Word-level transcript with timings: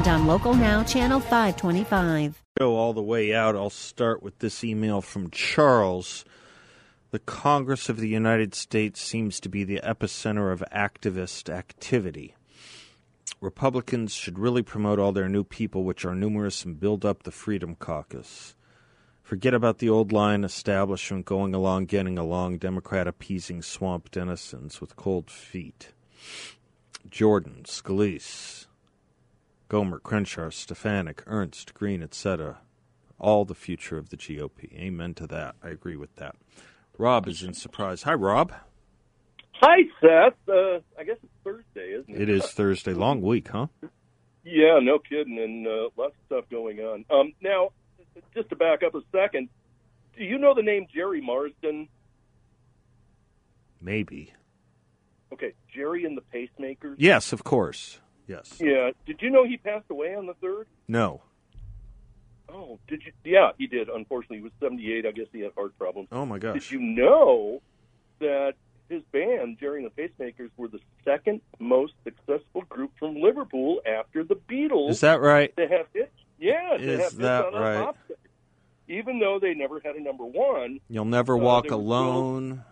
and 0.00 0.08
on 0.08 0.26
Local 0.26 0.54
Now, 0.54 0.82
Channel 0.82 1.20
525 1.20 2.42
go 2.58 2.76
all 2.76 2.94
the 2.94 3.02
way 3.02 3.34
out, 3.34 3.54
I'll 3.54 3.68
start 3.68 4.22
with 4.22 4.38
this 4.38 4.64
email 4.64 5.02
from 5.02 5.30
Charles. 5.30 6.24
The 7.10 7.18
Congress 7.18 7.90
of 7.90 7.98
the 7.98 8.08
United 8.08 8.54
States 8.54 9.00
seems 9.02 9.40
to 9.40 9.50
be 9.50 9.62
the 9.62 9.80
epicenter 9.84 10.52
of 10.52 10.64
activist 10.72 11.52
activity. 11.52 12.34
Republicans 13.42 14.14
should 14.14 14.38
really 14.38 14.62
promote 14.62 14.98
all 14.98 15.12
their 15.12 15.28
new 15.28 15.44
people, 15.44 15.84
which 15.84 16.04
are 16.06 16.14
numerous, 16.14 16.64
and 16.64 16.80
build 16.80 17.04
up 17.04 17.22
the 17.22 17.30
Freedom 17.30 17.74
Caucus. 17.74 18.54
Forget 19.22 19.52
about 19.52 19.78
the 19.78 19.90
old 19.90 20.12
line 20.12 20.44
establishment 20.44 21.26
going 21.26 21.54
along, 21.54 21.86
getting 21.86 22.16
along, 22.16 22.58
Democrat 22.58 23.06
appeasing 23.06 23.60
swamp 23.60 24.10
denizens 24.10 24.80
with 24.80 24.96
cold 24.96 25.30
feet. 25.30 25.92
Jordan, 27.08 27.62
Scalise, 27.64 28.59
Gohmert, 29.70 30.02
Crenshaw, 30.02 30.50
Stefanik, 30.50 31.22
Ernst, 31.28 31.74
Green, 31.74 32.02
etc. 32.02 32.58
All 33.20 33.44
the 33.44 33.54
future 33.54 33.96
of 33.96 34.10
the 34.10 34.16
GOP. 34.16 34.72
Amen 34.74 35.14
to 35.14 35.26
that. 35.28 35.54
I 35.62 35.68
agree 35.68 35.96
with 35.96 36.16
that. 36.16 36.34
Rob 36.98 37.28
is 37.28 37.42
in 37.42 37.54
surprise. 37.54 38.02
Hi, 38.02 38.14
Rob. 38.14 38.52
Hi, 39.52 39.82
Seth. 40.00 40.34
Uh, 40.48 40.80
I 40.98 41.04
guess 41.04 41.18
it's 41.22 41.32
Thursday, 41.44 41.92
isn't 42.00 42.14
it? 42.14 42.22
It 42.22 42.28
is 42.28 42.46
Thursday. 42.46 42.94
Long 42.94 43.22
week, 43.22 43.48
huh? 43.48 43.68
Yeah, 44.42 44.80
no 44.82 44.98
kidding, 44.98 45.38
and 45.38 45.66
uh, 45.66 45.90
lots 45.96 46.14
of 46.16 46.26
stuff 46.26 46.44
going 46.50 46.80
on. 46.80 47.04
Um, 47.08 47.32
now, 47.40 47.70
just 48.34 48.48
to 48.48 48.56
back 48.56 48.82
up 48.82 48.94
a 48.96 49.02
second, 49.12 49.50
do 50.16 50.24
you 50.24 50.38
know 50.38 50.52
the 50.54 50.62
name 50.62 50.86
Gerry 50.92 51.20
Marsden? 51.20 51.88
Maybe. 53.80 54.32
Okay, 55.32 55.52
Gerry 55.72 56.04
and 56.04 56.18
the 56.18 56.22
Pacemakers. 56.34 56.96
Yes, 56.98 57.32
of 57.32 57.44
course. 57.44 58.00
Yes. 58.30 58.58
Yeah. 58.60 58.92
Did 59.06 59.20
you 59.22 59.30
know 59.30 59.44
he 59.44 59.56
passed 59.56 59.86
away 59.90 60.14
on 60.14 60.26
the 60.26 60.34
third? 60.34 60.68
No. 60.86 61.20
Oh, 62.48 62.78
did 62.86 63.02
you? 63.04 63.12
Yeah, 63.24 63.50
he 63.58 63.66
did. 63.66 63.88
Unfortunately, 63.88 64.36
he 64.38 64.42
was 64.44 64.52
78. 64.60 65.04
I 65.04 65.10
guess 65.10 65.26
he 65.32 65.40
had 65.40 65.52
heart 65.54 65.76
problems. 65.78 66.08
Oh 66.12 66.24
my 66.24 66.38
gosh. 66.38 66.54
Did 66.54 66.70
you 66.70 66.78
know 66.80 67.60
that 68.20 68.54
his 68.88 69.02
band, 69.12 69.58
Gerry 69.58 69.84
and 69.84 69.90
the 69.94 70.02
Pacemakers, 70.02 70.50
were 70.56 70.68
the 70.68 70.78
second 71.04 71.40
most 71.58 71.92
successful 72.04 72.62
group 72.68 72.92
from 72.98 73.16
Liverpool 73.16 73.80
after 73.84 74.22
the 74.22 74.36
Beatles? 74.36 74.90
Is 74.90 75.00
that 75.00 75.20
right? 75.20 75.54
To 75.56 75.66
have 75.68 75.86
hits. 75.92 76.10
Yeah, 76.38 76.76
Is 76.76 77.00
have 77.02 77.16
that 77.16 77.52
right? 77.52 77.74
a 77.76 77.84
pop 77.84 77.96
star. 78.06 78.16
Even 78.88 79.18
though 79.20 79.38
they 79.40 79.54
never 79.54 79.78
had 79.84 79.94
a 79.96 80.00
number 80.00 80.24
one. 80.24 80.80
You'll 80.88 81.04
never 81.04 81.34
Uh, 81.34 81.38
walk 81.40 81.70
alone. 81.70 82.64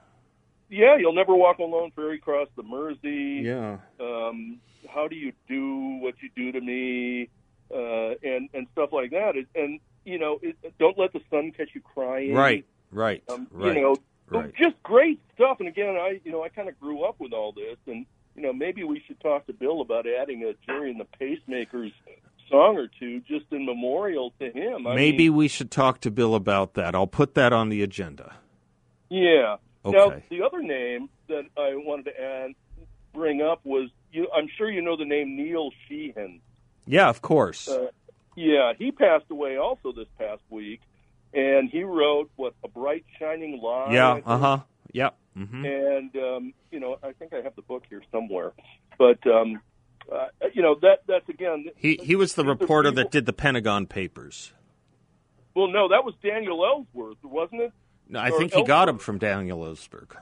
Yeah, 0.71 0.97
you'll 0.99 1.15
never 1.15 1.35
walk 1.35 1.59
alone. 1.59 1.93
Ferry 1.97 2.19
cross 2.19 2.49
the 2.57 2.63
Mersey. 2.63 3.43
Yeah. 3.45 3.79
um, 4.01 4.61
how 4.89 5.09
do 5.09 5.17
you 5.17 5.33
do 5.49 5.99
what 6.01 6.15
you 6.23 6.31
do 6.37 6.53
to 6.53 6.61
me, 6.61 7.29
uh, 7.75 8.15
and 8.23 8.49
and 8.55 8.67
stuff 8.73 8.91
like 8.93 9.11
that. 9.11 9.37
It, 9.37 9.47
and 9.55 9.81
you 10.05 10.19
know, 10.19 10.39
it, 10.43 10.57
don't 10.79 10.99
let 10.99 11.13
the 11.13 11.21
sun 11.31 11.53
catch 11.57 11.71
you 11.75 11.81
crying. 11.81 12.35
Right. 12.35 12.65
Right. 12.91 13.23
Um, 13.29 13.47
right. 13.51 13.75
You 13.77 13.83
know, 13.83 13.97
right. 14.31 14.53
just 14.57 14.83
great 14.83 15.21
stuff. 15.35 15.59
And 15.61 15.69
again, 15.69 15.97
I 15.97 16.21
you 16.25 16.33
know 16.33 16.43
I 16.43 16.49
kind 16.49 16.69
of 16.69 16.79
grew 16.81 17.03
up 17.05 17.17
with 17.19 17.33
all 17.33 17.53
this, 17.53 17.77
and 17.87 18.07
you 18.37 18.43
know 18.43 18.53
maybe 18.53 18.85
we 18.85 19.03
should 19.07 19.21
talk 19.21 19.47
to 19.47 19.53
Bill 19.53 19.81
about 19.81 20.07
adding 20.07 20.45
a 20.45 20.53
Gerry 20.67 20.91
and 20.91 21.01
the 21.01 21.07
Pacemakers 21.21 21.93
song 22.51 22.79
or 22.79 22.89
two 22.99 23.21
just 23.21 23.45
in 23.51 23.67
memorial 23.67 24.33
to 24.41 24.51
him. 24.51 24.87
I 24.87 24.95
Maybe 24.95 25.29
mean, 25.29 25.37
we 25.37 25.49
should 25.49 25.71
talk 25.71 26.01
to 26.01 26.11
Bill 26.11 26.35
about 26.35 26.75
that. 26.75 26.95
I'll 26.95 27.07
put 27.07 27.35
that 27.35 27.53
on 27.53 27.69
the 27.69 27.83
agenda. 27.83 28.37
yeah. 29.11 29.57
Now 29.93 30.09
the 30.31 30.43
other 30.43 30.63
name 30.63 31.09
that 31.29 31.45
I 31.57 31.75
wanted 31.77 32.07
to 32.07 32.21
add 32.21 32.53
bring 33.15 33.43
up 33.43 33.61
was 33.65 33.91
you. 34.13 34.29
I'm 34.35 34.49
sure 34.57 34.71
you 34.71 34.83
know 34.83 34.97
the 34.97 35.05
name 35.05 35.37
Neil 35.37 35.71
Sheehan. 35.89 36.41
Yeah, 36.87 37.09
of 37.09 37.21
course. 37.23 37.69
Uh, 37.69 37.89
yeah, 38.37 38.73
he 38.79 38.93
passed 38.93 39.27
away 39.31 39.57
also 39.57 39.93
this 39.93 40.07
past 40.19 40.43
week, 40.51 40.81
and 41.35 41.69
he 41.69 41.83
wrote 41.83 42.31
what 42.37 42.55
a 42.65 42.69
bright 42.69 43.05
shining 43.19 43.61
light. 43.61 43.93
yeah. 43.93 44.21
Uh 44.25 44.39
huh. 44.39 44.59
Yeah. 44.93 45.11
hmm 45.35 45.65
And 45.65 46.17
um, 46.17 46.55
you 46.71 46.81
know, 46.81 46.97
I 47.03 47.13
think 47.13 47.33
I 47.33 47.43
have 47.43 47.55
the 47.57 47.63
book 47.63 47.85
here 47.91 48.03
somewhere, 48.13 48.53
but 48.99 49.19
um, 49.27 49.61
uh, 50.11 50.27
you 50.55 50.63
know 50.63 50.77
that 50.83 51.03
that's 51.07 51.29
again. 51.29 51.67
He 51.77 51.99
he 52.03 52.15
was 52.17 52.35
the 52.35 52.45
reporter 52.45 52.91
people- 52.91 53.05
that 53.05 53.11
did 53.13 53.27
the 53.27 53.33
Pentagon 53.33 53.87
Papers. 53.87 54.53
Well, 55.55 55.69
no, 55.69 55.89
that 55.89 56.05
was 56.05 56.15
Daniel 56.23 56.65
Ellsworth, 56.65 57.17
wasn't 57.25 57.63
it? 57.63 57.73
No, 58.09 58.21
I 58.21 58.31
think 58.31 58.53
he 58.55 58.63
got 58.65 58.89
him 58.89 58.99
from 58.99 59.19
Daniel 59.19 59.59
Ellsberg. 59.61 60.17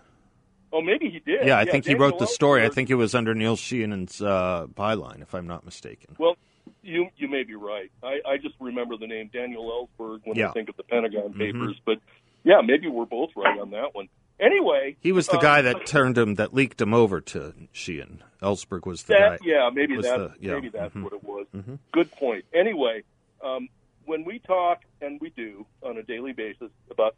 Oh, 0.72 0.80
maybe 0.82 1.08
he 1.08 1.20
did. 1.20 1.46
Yeah, 1.46 1.58
I 1.58 1.64
think 1.64 1.86
he 1.86 1.94
wrote 1.94 2.18
the 2.18 2.26
story. 2.26 2.64
I 2.64 2.68
think 2.68 2.90
it 2.90 2.96
was 2.96 3.14
under 3.14 3.34
Neil 3.34 3.56
Sheehan's 3.56 4.20
uh, 4.20 4.66
byline, 4.74 5.22
if 5.22 5.34
I'm 5.34 5.46
not 5.46 5.64
mistaken. 5.64 6.16
Well, 6.18 6.36
you 6.82 7.08
you 7.16 7.28
may 7.28 7.44
be 7.44 7.54
right. 7.54 7.90
I, 8.02 8.20
I 8.26 8.36
just 8.38 8.54
remember 8.60 8.96
the 8.96 9.06
name 9.06 9.30
Daniel 9.32 9.88
Ellsberg 9.98 10.20
when 10.24 10.36
Yeah. 10.36 10.50
I 10.50 10.52
think 10.52 10.68
of 10.68 10.76
the 10.76 10.82
Pentagon 10.82 11.32
Mhm. 11.32 11.38
Papers, 11.38 11.80
but 11.84 11.98
yeah, 12.44 12.60
maybe 12.64 12.88
we're 12.88 13.04
both 13.06 13.30
right 13.36 13.58
on 13.58 13.70
that 13.70 13.94
one. 13.94 14.08
Anyway, 14.38 14.96
He 15.00 15.12
was 15.12 15.28
the 15.28 15.38
uh, 15.38 15.40
guy 15.40 15.62
that 15.62 15.86
turned 15.86 16.18
him, 16.18 16.34
that 16.34 16.52
leaked 16.52 16.78
him 16.80 16.92
over 16.92 17.20
to 17.22 17.54
Sheehan. 17.72 18.22
Ellsberg 18.42 18.84
was 18.86 19.04
the 19.04 19.14
that, 19.14 19.40
guy. 19.40 19.46
yeah, 19.46 19.70
maybe 19.72 19.96
was 19.96 20.04
that 20.04 20.18
the- 20.18 20.34
yeah, 20.46 20.54
maybe 20.54 20.68
that's 20.68 20.94
mhm. 20.94 21.04
what 21.04 21.12
it 21.14 21.24
was. 21.24 21.46
Mhm. 21.56 21.78
Good 21.92 22.10
point. 22.12 22.44
Anyway, 22.52 23.02
um, 23.42 23.68
when 24.04 24.24
we 24.24 24.38
talk, 24.40 24.82
and 25.00 25.18
we 25.20 25.30
do 25.30 25.64
on 25.82 25.96
a 25.96 26.02
daily 26.02 26.32
basis 26.34 26.70
about 26.90 27.16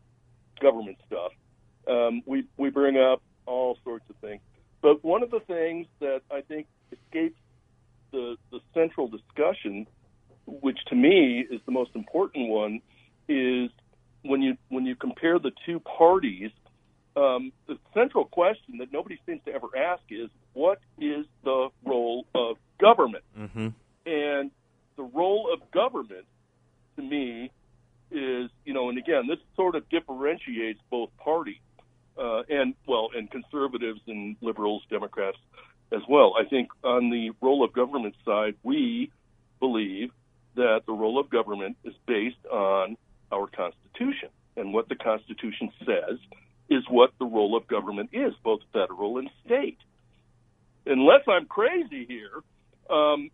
government 0.59 0.99
stuff, 1.07 1.33
um, 1.89 2.23
we 2.27 2.45
we 2.57 2.71
bring 2.71 2.97
up 2.97 3.23
all 3.47 3.79
sorts 3.85 4.05
of 4.11 4.17
things. 4.17 4.41
But 4.81 5.03
one 5.05 5.23
of 5.23 5.31
the 5.31 5.41
things 5.41 5.87
that 6.01 6.21
I 6.31 6.43
think 6.43 6.67
escapes 6.93 7.39
the 8.13 8.37
the 8.51 8.61
central 8.75 9.09
discussion, 9.09 9.87
which 10.47 10.79
to 10.89 10.95
me 10.95 11.47
is 11.51 11.61
the 11.67 11.73
most 11.73 11.91
important 11.95 12.49
one, 12.49 12.81
is 13.29 13.71
when 14.23 14.43
you 14.43 14.57
when 14.69 14.87
you 14.87 14.95
compare 14.95 15.39
the 15.39 15.53
two 15.67 15.81
parties. 15.81 16.51
Um, 17.17 17.51
the 17.67 17.77
central 17.95 18.27
question 18.27 18.79
that 18.79 18.93
nobody 18.93 19.19
seems 19.27 19.41
to 19.47 19.53
ever 19.53 19.67
ask 19.77 20.03
is, 20.09 20.31
what 20.53 20.79
is 21.01 21.27
the 21.43 21.69
role 21.85 22.27
of 22.33 22.59
government? 22.79 23.25
hmm 23.35 23.69
And 24.07 24.53
the 24.97 25.03
role 25.03 25.53
of 25.53 25.69
government, 25.73 26.27
to 26.95 27.03
me, 27.03 27.51
is 28.11 28.51
you 28.65 28.73
know, 28.75 28.89
and 28.89 28.99
again, 28.99 29.27
this 29.29 29.39
sort 29.57 29.75
of 29.75 29.89
differentiates 29.89 30.81
both 30.91 31.11
parties, 31.19 31.61
uh, 32.19 32.43
and 32.49 32.75
well, 32.87 33.11
and 33.15 33.31
conservatives 33.31 34.01
and 34.07 34.37
liberals, 34.41 34.83
Democrats 34.91 35.39
as 35.93 36.03
well. 36.09 36.35
I 36.39 36.45
think 36.45 36.71
on 36.85 37.11
the 37.11 37.31
role 37.41 37.65
of 37.65 37.73
government 37.73 38.15
side, 38.25 38.55
we 38.63 39.11
believe 39.61 40.11
that 40.55 40.83
the 40.87 40.93
role 40.93 41.19
of 41.19 41.31
government 41.31 41.77
is 41.85 41.95
based 42.07 42.45
on 42.51 42.97
our 43.33 43.47
Constitution, 43.47 44.29
and 44.57 44.73
what 44.73 44.89
the 44.89 44.97
Constitution 44.97 45.71
says 45.85 46.19
is 46.69 46.85
what 46.89 47.13
the 47.19 47.25
role 47.25 47.57
of 47.57 47.67
government 47.67 48.11
is, 48.13 48.35
both 48.43 48.61
federal 48.73 49.19
and 49.19 49.31
state. 49.45 49.79
Unless 50.87 51.23
I'm 51.29 51.47
crazy 51.47 52.05
here, 52.07 52.43
um, 52.91 53.31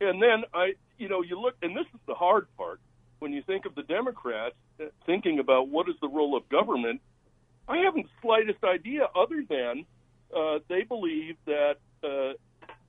and 0.00 0.22
then 0.22 0.44
I, 0.52 0.74
you 0.98 1.08
know, 1.08 1.22
you 1.22 1.40
look, 1.40 1.54
and 1.62 1.76
this 1.76 1.86
is 1.94 2.00
the 2.06 2.14
hard 2.14 2.46
part 2.56 2.80
when 3.26 3.32
you 3.32 3.42
think 3.42 3.66
of 3.66 3.74
the 3.74 3.82
Democrats 3.82 4.54
uh, 4.80 4.84
thinking 5.04 5.40
about 5.40 5.68
what 5.68 5.88
is 5.88 5.96
the 6.00 6.06
role 6.06 6.36
of 6.36 6.48
government. 6.48 7.00
I 7.66 7.78
haven't 7.78 8.04
the 8.04 8.10
slightest 8.22 8.62
idea, 8.62 9.08
other 9.16 9.42
than 9.48 9.84
uh, 10.32 10.60
they 10.68 10.84
believe 10.84 11.34
that 11.44 11.78
uh, 12.04 12.34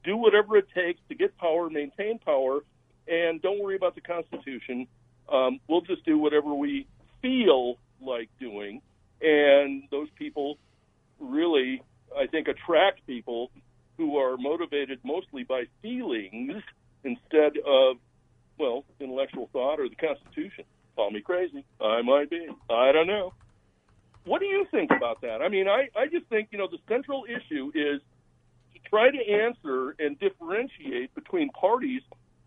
do 0.04 0.16
whatever 0.16 0.56
it 0.56 0.68
takes 0.75 1.00
to 1.10 1.16
get 1.16 1.36
power, 1.39 1.72
maintain 1.72 2.19
power, 2.19 2.60
and 3.07 3.42
don't 3.42 3.60
worry 3.63 3.75
about 3.75 3.95
the 3.95 4.01
Constitution. 4.01 4.86
Um, 5.28 5.60
we'll 5.68 5.81
just 5.81 6.06
do 6.06 6.19
whatever 6.19 6.54
we 6.54 6.86
feel 7.24 7.78
like 8.00 8.30
doing, 8.40 8.83
and 9.19 9.86
those 9.90 10.10
people 10.19 10.60
really, 11.19 11.81
I 12.16 12.28
think, 12.28 12.48
attract 12.48 13.07
people 13.07 13.50
who 13.98 14.18
are 14.18 14.38
motivated 14.38 15.00
mostly 15.04 15.42
by 15.45 15.63
feelings 15.81 16.62
instead 17.04 17.54
of, 17.66 17.98
well, 18.57 18.83
intellectual 19.00 19.50
thought 19.54 19.80
or 19.80 19.89
the 19.89 19.95
Constitution. 19.95 20.65
Call 20.95 21.12
me 21.12 21.21
crazy. 21.21 21.65
I 21.80 22.01
might 22.01 22.30
be. 22.30 22.48
I 22.69 22.92
don't 22.92 23.07
know. 23.07 23.33
What 24.25 24.39
do 24.39 24.45
you 24.45 24.65
think 24.71 24.92
about 24.92 25.21
that? 25.21 25.42
I 25.42 25.48
mean, 25.48 25.68
I, 25.68 25.88
I 25.95 26.07
just 26.07 26.25
think, 26.27 26.50
you 26.51 26.57
know, 26.57 26.68
the 26.69 26.80
central 26.89 27.25
issue 27.25 27.71
is 27.74 28.01
to 28.74 28.89
try 28.89 29.09
to 29.09 29.31
answer 29.31 29.95
and 30.00 30.19
differentiate 30.19 31.13
between 31.15 31.50
parties 31.50 32.01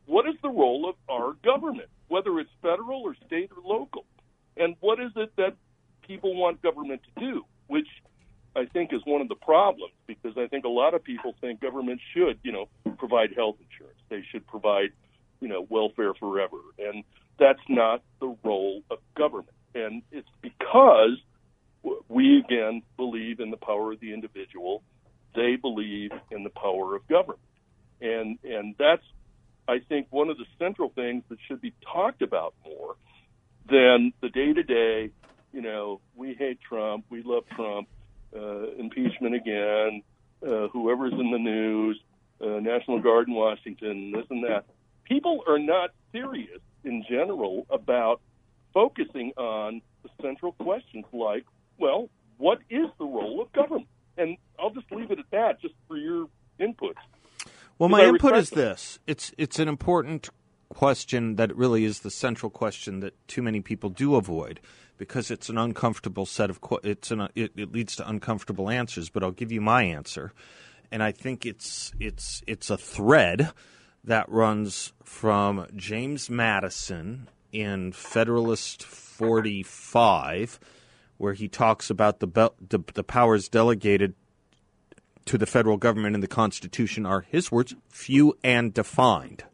what 0.07 0.27
is 0.27 0.35
the 0.43 0.49
role 0.49 0.89
of 0.89 0.97
our 1.09 1.35
government, 1.45 1.89
whether 2.09 2.39
it's 2.41 2.51
federal 2.61 3.03
or 3.03 3.15
state 3.27 3.51
or 3.57 3.63
local, 3.65 4.05
and 4.57 4.75
what 4.81 4.99
is 5.01 5.13
it 5.17 5.31
that 5.37 5.55
people 6.07 6.35
want 6.35 6.61
government 6.61 7.01
to 7.15 7.21
do, 7.21 7.45
which 7.69 7.87
I 8.57 8.67
think 8.67 8.93
is 8.93 9.01
one 9.05 9.21
of 9.21 9.29
the 9.29 9.37
problems 9.37 9.95
because 10.09 10.37
I 10.37 10.49
think 10.49 10.65
a 10.65 10.69
lot 10.69 10.95
of 10.95 11.05
people 11.05 11.35
think 11.41 11.61
government 11.61 12.01
should, 12.13 12.41
you 12.43 12.51
know, 12.51 12.69
provide 12.99 13.31
health 13.37 13.57
insurance. 13.71 14.01
They 14.09 14.25
should 14.33 14.47
provide, 14.47 14.91
you 15.41 15.49
know, 15.49 15.67
welfare 15.69 16.15
forever. 16.15 16.59
And 16.79 17.05
that's 17.39 17.61
not 17.69 18.03
the 18.21 18.37
role 18.45 18.83
of 18.91 18.99
government. 19.17 19.57
And 19.75 20.03
it's 20.11 20.29
because 20.43 21.19
we 22.09 22.39
again 22.39 22.83
believe 22.97 23.41
in 23.41 23.51
the 23.51 23.57
power 23.57 23.93
of 23.93 24.01
the 24.01 24.13
individual. 24.13 24.83
They 25.35 25.57
believe 25.57 26.11
in 26.31 26.45
the 26.45 26.51
power 26.51 26.97
of 26.97 27.07
government. 27.09 27.41
And 28.01 28.39
and 28.45 28.75
that's 28.79 29.05
I 29.69 29.79
think 29.89 30.09
one 30.11 30.29
of 30.29 30.37
the 30.37 30.47
central 30.59 30.91
things 30.91 31.23
that 31.29 31.39
should 31.47 31.61
be 31.61 31.73
talked 31.93 32.23
about 32.23 32.55
more 32.65 32.97
than 33.69 34.13
the 34.21 34.29
day 34.29 34.53
to 34.53 34.63
day, 34.63 35.11
you 35.53 35.63
know, 35.63 36.01
we 36.17 36.35
hate 36.35 36.61
Trump, 36.61 37.05
we 37.09 37.23
love 37.23 37.45
Trump 37.55 37.89
uh, 38.35 38.71
impeachment 38.73 39.35
again, 39.35 40.03
uh, 40.45 40.69
whoever's 40.69 41.13
in 41.13 41.31
the 41.31 41.39
news, 41.39 42.01
uh, 42.41 42.59
National 42.61 43.01
Guard 43.01 43.29
in 43.29 43.35
Washington, 43.35 44.13
this 44.13 44.27
and 44.31 44.45
that. 44.45 44.65
People 45.11 45.43
are 45.49 45.59
not 45.59 45.91
serious 46.13 46.61
in 46.85 47.05
general 47.11 47.67
about 47.69 48.21
focusing 48.73 49.33
on 49.37 49.83
the 50.05 50.09
central 50.23 50.53
questions 50.53 51.05
like, 51.13 51.45
well, 51.79 52.09
what 52.39 52.59
is 52.71 52.87
the 52.99 53.05
role 53.05 53.43
of 53.43 53.53
government? 53.53 53.89
And 54.17 54.37
I'll 54.57 54.71
just 54.71 54.91
leave 54.93 55.11
it 55.11 55.19
at 55.19 55.29
that, 55.33 55.61
just 55.61 55.75
for 55.89 55.97
your 55.97 56.29
input. 56.61 56.97
Well, 57.77 57.89
my 57.89 58.05
input 58.05 58.37
is 58.37 58.51
this: 58.51 59.01
it's 59.09 59.33
it's 59.37 59.59
an 59.59 59.67
important 59.67 60.29
question 60.69 61.35
that 61.37 61.57
really 61.57 61.85
is 61.85 62.01
the 62.01 62.11
central 62.11 62.49
question 62.49 63.01
that 63.01 63.15
too 63.27 63.43
many 63.43 63.61
people 63.61 63.91
do 63.91 64.15
avoid 64.15 64.61
because 64.97 65.31
it's 65.33 65.49
an 65.49 65.59
uncomfortable 65.59 66.25
set 66.25 66.51
of 66.51 66.61
it's 66.85 67.11
an 67.11 67.29
it, 67.35 67.51
it 67.57 67.73
leads 67.73 67.97
to 67.97 68.09
uncomfortable 68.09 68.71
answers. 68.71 69.11
But 69.11 69.25
I'll 69.25 69.33
give 69.33 69.51
you 69.51 69.61
my 69.61 69.83
answer, 69.83 70.33
and 70.93 71.03
I 71.03 71.11
think 71.11 71.45
it's 71.45 71.93
it's 71.99 72.43
it's 72.47 72.71
a 72.71 72.79
thread 72.79 73.53
that 74.05 74.29
runs 74.29 74.93
from 75.05 75.67
James 75.77 76.31
Madison 76.31 77.29
in 77.53 77.93
Federalist 77.93 78.83
45, 78.83 80.61
where 81.19 81.35
he 81.35 81.49
talks 81.49 81.91
about 81.91 82.21
the, 82.21 82.51
the, 82.69 82.81
the 82.95 83.05
powers 83.05 83.49
delegated 83.49 84.15
to 85.27 85.37
the 85.37 85.47
federal 85.47 85.77
government 85.77 86.15
in 86.15 86.21
the 86.21 86.27
Constitution 86.27 87.05
are 87.05 87.21
his 87.21 87.53
words, 87.53 87.75
few 87.89 88.37
and 88.43 88.73
defined. 88.73 89.45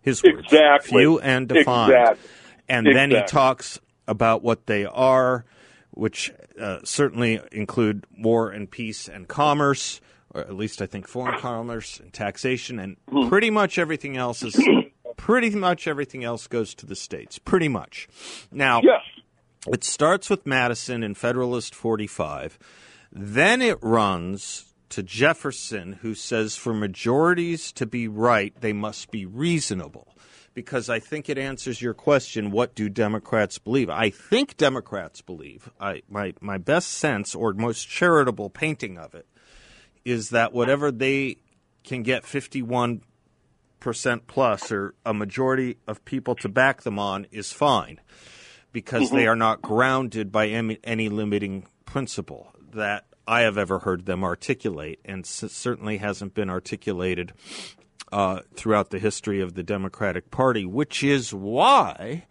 His 0.00 0.22
words, 0.22 0.46
exactly. 0.52 0.90
few 0.90 1.20
and 1.20 1.48
defined. 1.48 1.92
Exactly. 1.92 2.28
And 2.68 2.86
exactly. 2.86 3.14
then 3.14 3.22
he 3.22 3.26
talks 3.28 3.80
about 4.08 4.42
what 4.42 4.66
they 4.66 4.84
are, 4.84 5.44
which 5.92 6.32
uh, 6.60 6.80
certainly 6.84 7.40
include 7.52 8.04
war 8.18 8.50
and 8.50 8.70
peace 8.70 9.08
and 9.08 9.28
commerce, 9.28 10.00
or 10.34 10.40
at 10.42 10.54
least 10.54 10.80
I 10.82 10.86
think 10.86 11.06
foreign 11.06 11.38
commerce 11.38 12.00
and 12.00 12.12
taxation, 12.12 12.78
and 12.78 12.96
Hmm. 13.10 13.28
pretty 13.28 13.50
much 13.50 13.78
everything 13.78 14.16
else 14.16 14.42
is 14.42 14.56
pretty 15.16 15.50
much 15.50 15.86
everything 15.86 16.24
else 16.24 16.46
goes 16.46 16.74
to 16.76 16.86
the 16.86 16.96
states. 16.96 17.38
Pretty 17.38 17.68
much. 17.68 18.08
Now, 18.50 18.80
yes. 18.82 19.02
it 19.72 19.84
starts 19.84 20.30
with 20.30 20.46
Madison 20.46 21.02
in 21.02 21.14
Federalist 21.14 21.74
45. 21.74 22.58
Then 23.12 23.60
it 23.60 23.78
runs 23.82 24.74
to 24.88 25.02
Jefferson, 25.02 25.94
who 26.02 26.14
says 26.14 26.56
for 26.56 26.74
majorities 26.74 27.72
to 27.72 27.86
be 27.86 28.08
right, 28.08 28.54
they 28.60 28.72
must 28.72 29.10
be 29.10 29.24
reasonable. 29.26 30.08
Because 30.54 30.90
I 30.90 30.98
think 30.98 31.30
it 31.30 31.38
answers 31.38 31.80
your 31.80 31.94
question 31.94 32.50
what 32.50 32.74
do 32.74 32.90
Democrats 32.90 33.56
believe? 33.58 33.88
I 33.88 34.10
think 34.10 34.58
Democrats 34.58 35.22
believe, 35.22 35.70
I, 35.80 36.02
my, 36.10 36.34
my 36.42 36.58
best 36.58 36.88
sense 36.88 37.34
or 37.34 37.54
most 37.54 37.88
charitable 37.88 38.50
painting 38.50 38.98
of 38.98 39.14
it 39.14 39.26
is 40.04 40.30
that 40.30 40.52
whatever 40.52 40.90
they 40.90 41.36
can 41.84 42.02
get 42.02 42.24
51% 42.24 43.00
plus 44.26 44.72
or 44.72 44.94
a 45.04 45.14
majority 45.14 45.78
of 45.86 46.04
people 46.04 46.34
to 46.36 46.48
back 46.48 46.82
them 46.82 46.98
on 46.98 47.26
is 47.30 47.52
fine 47.52 48.00
because 48.72 49.10
they 49.10 49.26
are 49.26 49.36
not 49.36 49.60
grounded 49.60 50.32
by 50.32 50.48
any, 50.48 50.78
any 50.84 51.08
limiting 51.08 51.66
principle 51.84 52.52
that 52.72 53.04
I 53.26 53.42
have 53.42 53.58
ever 53.58 53.80
heard 53.80 54.06
them 54.06 54.24
articulate, 54.24 54.98
and 55.04 55.24
certainly 55.24 55.98
hasn't 55.98 56.34
been 56.34 56.50
articulated 56.50 57.32
uh, 58.10 58.40
throughout 58.54 58.90
the 58.90 58.98
history 58.98 59.40
of 59.40 59.54
the 59.54 59.62
Democratic 59.62 60.30
Party, 60.30 60.66
which 60.66 61.02
is 61.04 61.32
why 61.32 62.26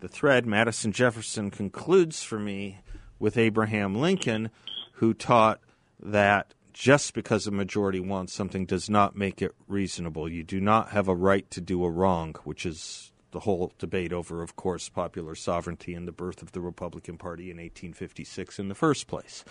the 0.00 0.08
thread 0.08 0.46
Madison 0.46 0.92
Jefferson 0.92 1.50
concludes 1.50 2.22
for 2.22 2.38
me 2.38 2.80
with 3.18 3.36
Abraham 3.36 3.94
Lincoln, 3.94 4.50
who 4.94 5.12
taught 5.12 5.60
that 6.02 6.54
just 6.72 7.14
because 7.14 7.46
a 7.46 7.50
majority 7.50 8.00
wants 8.00 8.32
something 8.32 8.66
does 8.66 8.88
not 8.88 9.16
make 9.16 9.42
it 9.42 9.54
reasonable. 9.68 10.28
You 10.28 10.42
do 10.42 10.60
not 10.60 10.90
have 10.90 11.08
a 11.08 11.14
right 11.14 11.50
to 11.50 11.60
do 11.60 11.84
a 11.84 11.90
wrong, 11.90 12.34
which 12.44 12.64
is 12.66 13.12
the 13.32 13.40
whole 13.40 13.72
debate 13.78 14.12
over, 14.12 14.42
of 14.42 14.56
course, 14.56 14.88
popular 14.88 15.34
sovereignty 15.34 15.94
and 15.94 16.06
the 16.06 16.12
birth 16.12 16.42
of 16.42 16.52
the 16.52 16.60
Republican 16.60 17.16
Party 17.16 17.44
in 17.44 17.56
1856 17.56 18.58
in 18.58 18.68
the 18.68 18.74
first 18.74 19.06
place. 19.06 19.44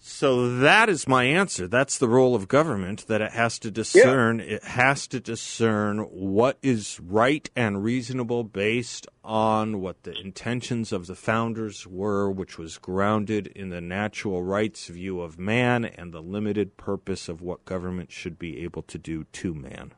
So 0.00 0.58
that 0.58 0.88
is 0.88 1.08
my 1.08 1.24
answer. 1.24 1.66
That's 1.66 1.98
the 1.98 2.08
role 2.08 2.36
of 2.36 2.46
government 2.46 3.08
that 3.08 3.20
it 3.20 3.32
has 3.32 3.58
to 3.60 3.70
discern. 3.70 4.38
Yeah. 4.38 4.56
It 4.56 4.64
has 4.64 5.08
to 5.08 5.18
discern 5.18 5.98
what 5.98 6.56
is 6.62 7.00
right 7.00 7.48
and 7.56 7.82
reasonable 7.82 8.44
based 8.44 9.08
on 9.24 9.80
what 9.80 10.04
the 10.04 10.16
intentions 10.18 10.92
of 10.92 11.08
the 11.08 11.16
founders 11.16 11.86
were, 11.86 12.30
which 12.30 12.58
was 12.58 12.78
grounded 12.78 13.48
in 13.48 13.70
the 13.70 13.80
natural 13.80 14.42
rights 14.42 14.86
view 14.86 15.20
of 15.20 15.38
man 15.38 15.84
and 15.84 16.12
the 16.12 16.22
limited 16.22 16.76
purpose 16.76 17.28
of 17.28 17.42
what 17.42 17.64
government 17.64 18.12
should 18.12 18.38
be 18.38 18.62
able 18.62 18.82
to 18.82 18.98
do 18.98 19.24
to 19.24 19.52
man. 19.52 19.92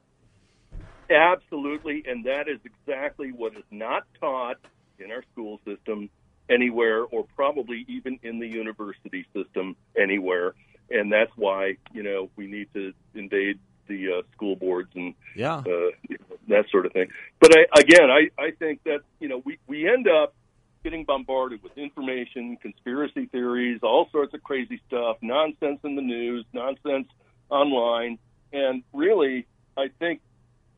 Absolutely, 1.11 2.05
and 2.07 2.25
that 2.25 2.49
is 2.49 2.59
exactly 2.65 3.33
what 3.33 3.55
is 3.55 3.65
not 3.71 4.05
taught 4.19 4.57
in 4.99 5.11
our 5.11 5.23
school 5.33 5.61
system 5.67 6.09
anywhere 6.51 7.05
or 7.05 7.25
probably 7.37 7.85
even 7.89 8.19
in 8.23 8.39
the 8.39 8.47
university 8.47 9.25
system 9.35 9.77
anywhere. 10.11 10.55
And 10.91 11.13
that's 11.13 11.31
why 11.37 11.77
you 11.93 12.03
know 12.03 12.31
we 12.37 12.47
need 12.47 12.69
to 12.75 12.93
invade 13.15 13.59
the 13.87 14.19
uh, 14.19 14.23
school 14.33 14.57
boards 14.57 14.91
and 14.95 15.15
yeah. 15.37 15.59
uh, 15.59 16.17
that 16.49 16.65
sort 16.71 16.87
of 16.87 16.93
thing. 16.93 17.09
But 17.41 17.57
I, 17.57 17.81
again 17.81 18.11
I, 18.11 18.31
I 18.41 18.51
think 18.53 18.83
that 18.85 19.01
you 19.21 19.29
know 19.29 19.43
we, 19.45 19.59
we 19.67 19.89
end 19.89 20.09
up 20.09 20.35
getting 20.83 21.05
bombarded 21.05 21.63
with 21.63 21.77
information 21.77 22.57
conspiracy 22.57 23.27
theories 23.27 23.81
all 23.83 24.09
sorts 24.11 24.33
of 24.33 24.43
crazy 24.43 24.81
stuff 24.87 25.19
nonsense 25.21 25.79
in 25.85 25.95
the 25.95 26.03
news 26.03 26.45
nonsense 26.53 27.09
online. 27.51 28.19
And 28.53 28.83
really 28.93 29.47
I 29.77 29.89
think 29.99 30.21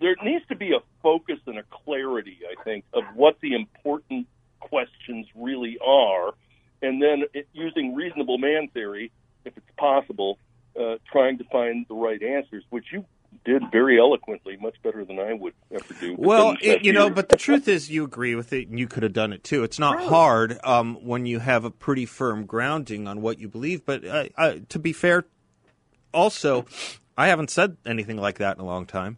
there 0.01 0.17
needs 0.23 0.45
to 0.49 0.57
be 0.57 0.73
a 0.73 0.81
focus 1.03 1.39
and 1.47 1.59
a 1.59 1.63
clarity 1.71 2.39
I 2.51 2.63
think 2.65 2.85
of 2.93 3.05
what 3.15 3.39
the 3.41 3.55
important 3.55 4.27
questions 4.61 5.27
really 5.35 5.79
are, 5.85 6.33
and 6.83 7.01
then 7.01 7.25
it, 7.33 7.49
using 7.53 7.95
reasonable 7.95 8.39
man 8.39 8.69
theory, 8.69 9.11
if 9.45 9.57
it's 9.57 9.67
possible, 9.77 10.39
uh, 10.79 10.97
trying 11.11 11.39
to 11.39 11.45
find 11.45 11.87
the 11.89 11.95
right 11.95 12.23
answers, 12.23 12.65
which 12.83 12.93
you 12.93 13.05
did 13.45 13.63
very 13.71 13.99
eloquently, 13.99 14.57
much 14.57 14.75
better 14.83 15.05
than 15.05 15.19
I 15.19 15.33
would 15.33 15.55
ever 15.73 15.95
do. 16.01 16.17
Well, 16.19 16.57
it, 16.61 16.85
you 16.85 16.93
know, 16.93 17.11
but 17.11 17.29
the 17.29 17.37
truth 17.37 17.69
is, 17.69 17.91
you 17.91 18.05
agree 18.05 18.35
with 18.35 18.53
it, 18.53 18.69
and 18.69 18.79
you 18.79 18.87
could 18.87 19.03
have 19.03 19.13
done 19.13 19.33
it 19.33 19.43
too. 19.43 19.63
It's 19.63 19.79
not 19.79 19.97
really? 19.97 20.09
hard 20.09 20.59
um, 20.65 20.97
when 20.97 21.27
you 21.27 21.39
have 21.39 21.65
a 21.65 21.71
pretty 21.71 22.07
firm 22.07 22.45
grounding 22.45 23.09
on 23.09 23.23
what 23.23 23.39
you 23.39 23.49
believe. 23.49 23.85
But 23.85 24.05
uh, 24.05 24.25
uh, 24.37 24.55
to 24.69 24.79
be 24.79 24.93
fair, 24.93 25.25
also, 26.13 26.67
I 27.17 27.29
haven't 27.29 27.51
said 27.51 27.77
anything 27.87 28.17
like 28.17 28.39
that 28.39 28.57
in 28.57 28.63
a 28.63 28.67
long 28.67 28.87
time. 28.87 29.17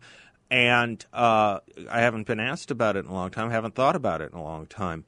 And 0.50 1.04
uh, 1.12 1.60
I 1.90 2.00
haven't 2.00 2.26
been 2.26 2.40
asked 2.40 2.70
about 2.70 2.96
it 2.96 3.06
in 3.06 3.10
a 3.10 3.14
long 3.14 3.30
time. 3.30 3.48
I 3.48 3.52
haven't 3.52 3.74
thought 3.74 3.96
about 3.96 4.20
it 4.20 4.30
in 4.32 4.38
a 4.38 4.42
long 4.42 4.66
time. 4.66 5.04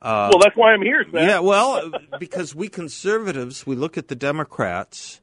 Uh, 0.00 0.30
well, 0.32 0.40
that's 0.40 0.56
why 0.56 0.72
I'm 0.72 0.82
here, 0.82 1.04
Seth. 1.12 1.22
Yeah, 1.22 1.40
well, 1.40 1.90
because 2.18 2.54
we 2.54 2.68
conservatives, 2.68 3.66
we 3.66 3.76
look 3.76 3.98
at 3.98 4.08
the 4.08 4.14
Democrats 4.14 5.20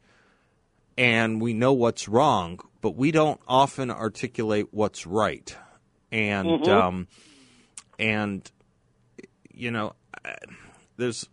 and 0.97 1.41
we 1.41 1.53
know 1.53 1.73
what's 1.73 2.07
wrong, 2.07 2.59
but 2.85 2.95
we 2.95 3.09
don't 3.09 3.41
often 3.47 3.89
articulate 3.89 4.67
what's 4.69 5.07
right. 5.07 5.57
And 6.11 6.47
mm-hmm. 6.47 6.71
um, 6.71 7.07
and 7.97 8.51
you 9.51 9.71
know, 9.71 9.93
there's 10.95 11.27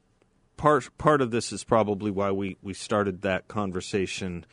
part 0.57 0.89
part 0.97 1.21
of 1.21 1.31
this 1.31 1.53
is 1.53 1.63
probably 1.63 2.11
why 2.11 2.31
we 2.31 2.57
we 2.63 2.73
started 2.73 3.21
that 3.21 3.49
conversation 3.49 4.47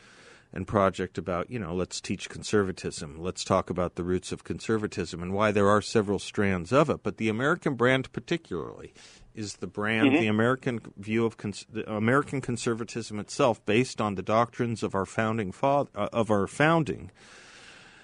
and 0.52 0.66
project 0.66 1.16
about, 1.16 1.50
you 1.50 1.58
know, 1.58 1.74
let's 1.74 2.00
teach 2.00 2.28
conservatism. 2.28 3.20
Let's 3.20 3.44
talk 3.44 3.70
about 3.70 3.94
the 3.94 4.02
roots 4.02 4.32
of 4.32 4.44
conservatism 4.44 5.22
and 5.22 5.32
why 5.32 5.52
there 5.52 5.68
are 5.68 5.80
several 5.80 6.18
strands 6.18 6.72
of 6.72 6.90
it. 6.90 7.02
But 7.02 7.18
the 7.18 7.28
American 7.28 7.74
brand, 7.74 8.12
particularly, 8.12 8.92
is 9.34 9.54
the 9.54 9.66
brand, 9.66 10.08
mm-hmm. 10.08 10.20
the 10.20 10.26
American 10.26 10.80
view 10.96 11.24
of 11.24 11.36
cons- 11.36 11.66
American 11.86 12.40
conservatism 12.40 13.18
itself, 13.20 13.64
based 13.64 14.00
on 14.00 14.16
the 14.16 14.22
doctrines 14.22 14.82
of 14.82 14.94
our 14.94 15.06
founding 15.06 15.52
father, 15.52 15.90
uh, 15.94 16.08
of 16.12 16.30
our 16.30 16.46
founding. 16.46 17.10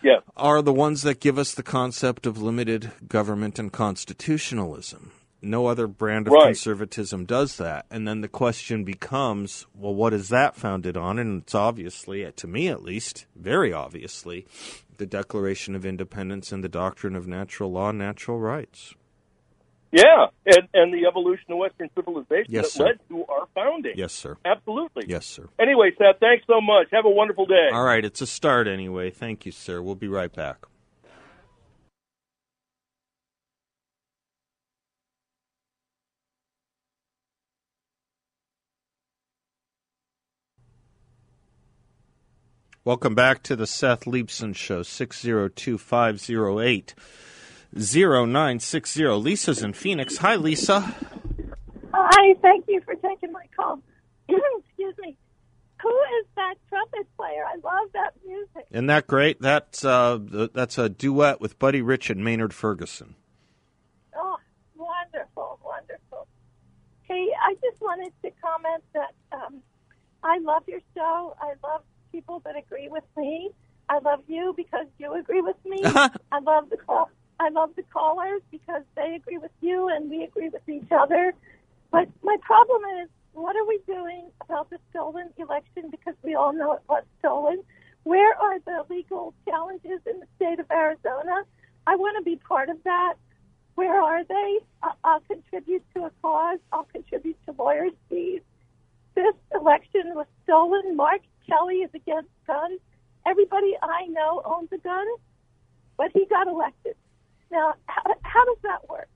Yes. 0.02 0.22
are 0.36 0.62
the 0.62 0.74
ones 0.74 1.02
that 1.02 1.18
give 1.18 1.36
us 1.38 1.54
the 1.54 1.64
concept 1.64 2.26
of 2.26 2.40
limited 2.40 2.92
government 3.08 3.58
and 3.58 3.72
constitutionalism. 3.72 5.10
No 5.42 5.66
other 5.66 5.86
brand 5.86 6.26
of 6.26 6.32
Right. 6.32 6.46
conservatism 6.46 7.24
does 7.24 7.56
that. 7.58 7.86
And 7.90 8.08
then 8.08 8.20
the 8.20 8.28
question 8.28 8.84
becomes, 8.84 9.66
well, 9.74 9.94
what 9.94 10.12
is 10.12 10.28
that 10.30 10.56
founded 10.56 10.96
on? 10.96 11.18
And 11.18 11.42
it's 11.42 11.54
obviously, 11.54 12.24
uh, 12.24 12.32
to 12.36 12.46
me 12.46 12.68
at 12.68 12.82
least, 12.82 13.26
very 13.36 13.72
obviously, 13.72 14.46
the 14.96 15.06
Declaration 15.06 15.74
of 15.74 15.84
Independence 15.84 16.52
and 16.52 16.64
the 16.64 16.68
doctrine 16.68 17.14
of 17.14 17.26
natural 17.28 17.70
law 17.70 17.90
and 17.90 17.98
natural 17.98 18.38
rights. 18.40 18.94
Yeah, 19.92 20.26
and 20.46 20.68
and 20.74 20.92
the 20.92 21.06
evolution 21.06 21.52
of 21.52 21.58
Western 21.58 21.88
civilization 21.94 22.46
Yes, 22.48 22.64
that 22.64 22.70
sir. 22.72 22.84
led 22.86 22.98
to 23.08 23.24
our 23.26 23.46
founding. 23.54 23.92
Yes, 23.96 24.12
sir. 24.12 24.36
Absolutely. 24.44 25.04
Yes, 25.06 25.24
sir. 25.26 25.48
Anyway, 25.60 25.92
Seth, 25.96 26.18
thanks 26.18 26.44
so 26.46 26.60
much. 26.60 26.88
Have 26.92 27.04
a 27.04 27.10
wonderful 27.10 27.46
day. 27.46 27.68
All 27.72 27.84
right, 27.84 28.04
it's 28.04 28.20
a 28.20 28.26
start 28.26 28.66
anyway. 28.66 29.10
Thank 29.10 29.46
you, 29.46 29.52
sir. 29.52 29.80
We'll 29.80 29.94
be 29.94 30.08
right 30.08 30.32
back. 30.32 30.66
Welcome 42.86 43.16
back 43.16 43.42
to 43.42 43.56
the 43.56 43.66
Seth 43.66 44.04
Leibsohn 44.04 44.54
Show, 44.54 44.84
602 44.84 45.76
508 45.76 46.94
0960. 47.74 49.06
Lisa's 49.08 49.60
in 49.60 49.72
Phoenix. 49.72 50.18
Hi, 50.18 50.36
Lisa. 50.36 50.94
Hi, 51.92 52.34
thank 52.40 52.66
you 52.68 52.80
for 52.82 52.94
taking 52.94 53.32
my 53.32 53.44
call. 53.56 53.82
Excuse 54.28 54.94
me. 55.00 55.16
Who 55.82 55.88
is 56.20 56.26
that 56.36 56.54
trumpet 56.68 57.08
player? 57.16 57.44
I 57.44 57.56
love 57.56 57.90
that 57.94 58.12
music. 58.24 58.68
Isn't 58.70 58.86
that 58.86 59.08
great? 59.08 59.40
That's, 59.40 59.84
uh, 59.84 60.20
that's 60.54 60.78
a 60.78 60.88
duet 60.88 61.40
with 61.40 61.58
Buddy 61.58 61.82
Rich 61.82 62.08
and 62.10 62.22
Maynard 62.22 62.54
Ferguson. 62.54 63.16
Oh, 64.16 64.36
wonderful, 64.76 65.58
wonderful. 65.64 66.28
Hey, 67.02 67.32
I 67.42 67.54
just 67.54 67.82
wanted 67.82 68.12
to 68.22 68.30
comment 68.40 68.84
that 68.94 69.12
um, 69.32 69.60
I 70.22 70.38
love 70.38 70.62
your 70.68 70.82
show. 70.94 71.36
I 71.42 71.54
love 71.66 71.82
people 72.16 72.40
that 72.46 72.56
agree 72.56 72.88
with 72.88 73.04
me. 73.14 73.50
I 73.90 73.98
love 73.98 74.20
you 74.26 74.54
because 74.56 74.86
you 74.98 75.12
agree 75.14 75.42
with 75.42 75.62
me. 75.66 75.82
Uh-huh. 75.84 76.08
I 76.32 76.38
love 76.40 76.70
the 76.70 76.78
call. 76.78 77.10
I 77.38 77.50
love 77.50 77.70
the 77.76 77.82
callers 77.82 78.40
because 78.50 78.82
they 78.96 79.16
agree 79.16 79.36
with 79.36 79.50
you 79.60 79.88
and 79.88 80.08
we 80.08 80.24
agree 80.24 80.48
with 80.48 80.66
each 80.66 80.90
other. 80.90 81.34
But 81.90 82.08
my 82.22 82.36
problem 82.40 82.80
is, 83.02 83.10
what 83.34 83.54
are 83.54 83.66
we 83.66 83.80
doing 83.86 84.30
about 84.40 84.70
the 84.70 84.78
stolen 84.88 85.28
election? 85.36 85.90
Because 85.90 86.14
we 86.22 86.34
all 86.34 86.54
know 86.54 86.72
it 86.72 86.82
was 86.88 87.04
stolen. 87.18 87.62
Where 88.04 88.34
are 88.40 88.58
the 88.60 88.86
legal 88.88 89.34
challenges 89.46 90.00
in 90.10 90.20
the 90.20 90.26
state 90.36 90.58
of 90.58 90.70
Arizona? 90.70 91.42
I 91.86 91.96
want 91.96 92.16
to 92.16 92.22
be 92.22 92.36
part 92.36 92.70
of 92.70 92.82
that. 92.84 93.14
Where 93.74 94.00
are 94.00 94.24
they? 94.24 94.58
I'll 95.04 95.20
contribute 95.20 95.84
to 95.94 96.04
a 96.04 96.10
cause. 96.22 96.60
I'll 96.72 96.84
contribute 96.84 97.36
to 97.44 97.54
lawyers' 97.58 97.92
fees. 98.08 98.40
This 99.16 99.34
election 99.52 100.12
was 100.14 100.26
stolen. 100.44 100.94
Mark 100.94 101.22
Kelly 101.48 101.76
is 101.76 101.90
against 101.94 102.28
guns. 102.46 102.80
Everybody 103.26 103.74
I 103.82 104.06
know 104.06 104.42
owns 104.44 104.68
a 104.72 104.78
gun, 104.78 105.06
but 105.96 106.10
he 106.12 106.26
got 106.26 106.46
elected. 106.46 106.94
Now, 107.50 107.74
how, 107.86 108.02
how 108.22 108.44
does 108.44 108.58
that 108.62 108.88
work? 108.88 109.08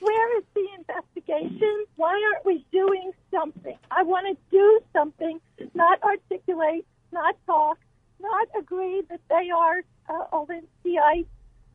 Where 0.00 0.38
is 0.38 0.44
the 0.54 0.66
investigation? 0.78 1.84
Why 1.96 2.12
aren't 2.12 2.46
we 2.46 2.64
doing 2.70 3.10
something? 3.30 3.76
I 3.90 4.02
want 4.04 4.26
to 4.28 4.36
do 4.50 4.80
something, 4.92 5.40
not 5.74 6.02
articulate, 6.02 6.86
not 7.12 7.36
talk, 7.46 7.78
not 8.20 8.48
agree 8.58 9.02
that 9.10 9.20
they 9.28 9.50
are 9.50 9.82
uh, 10.08 10.24
Olympia 10.32 11.24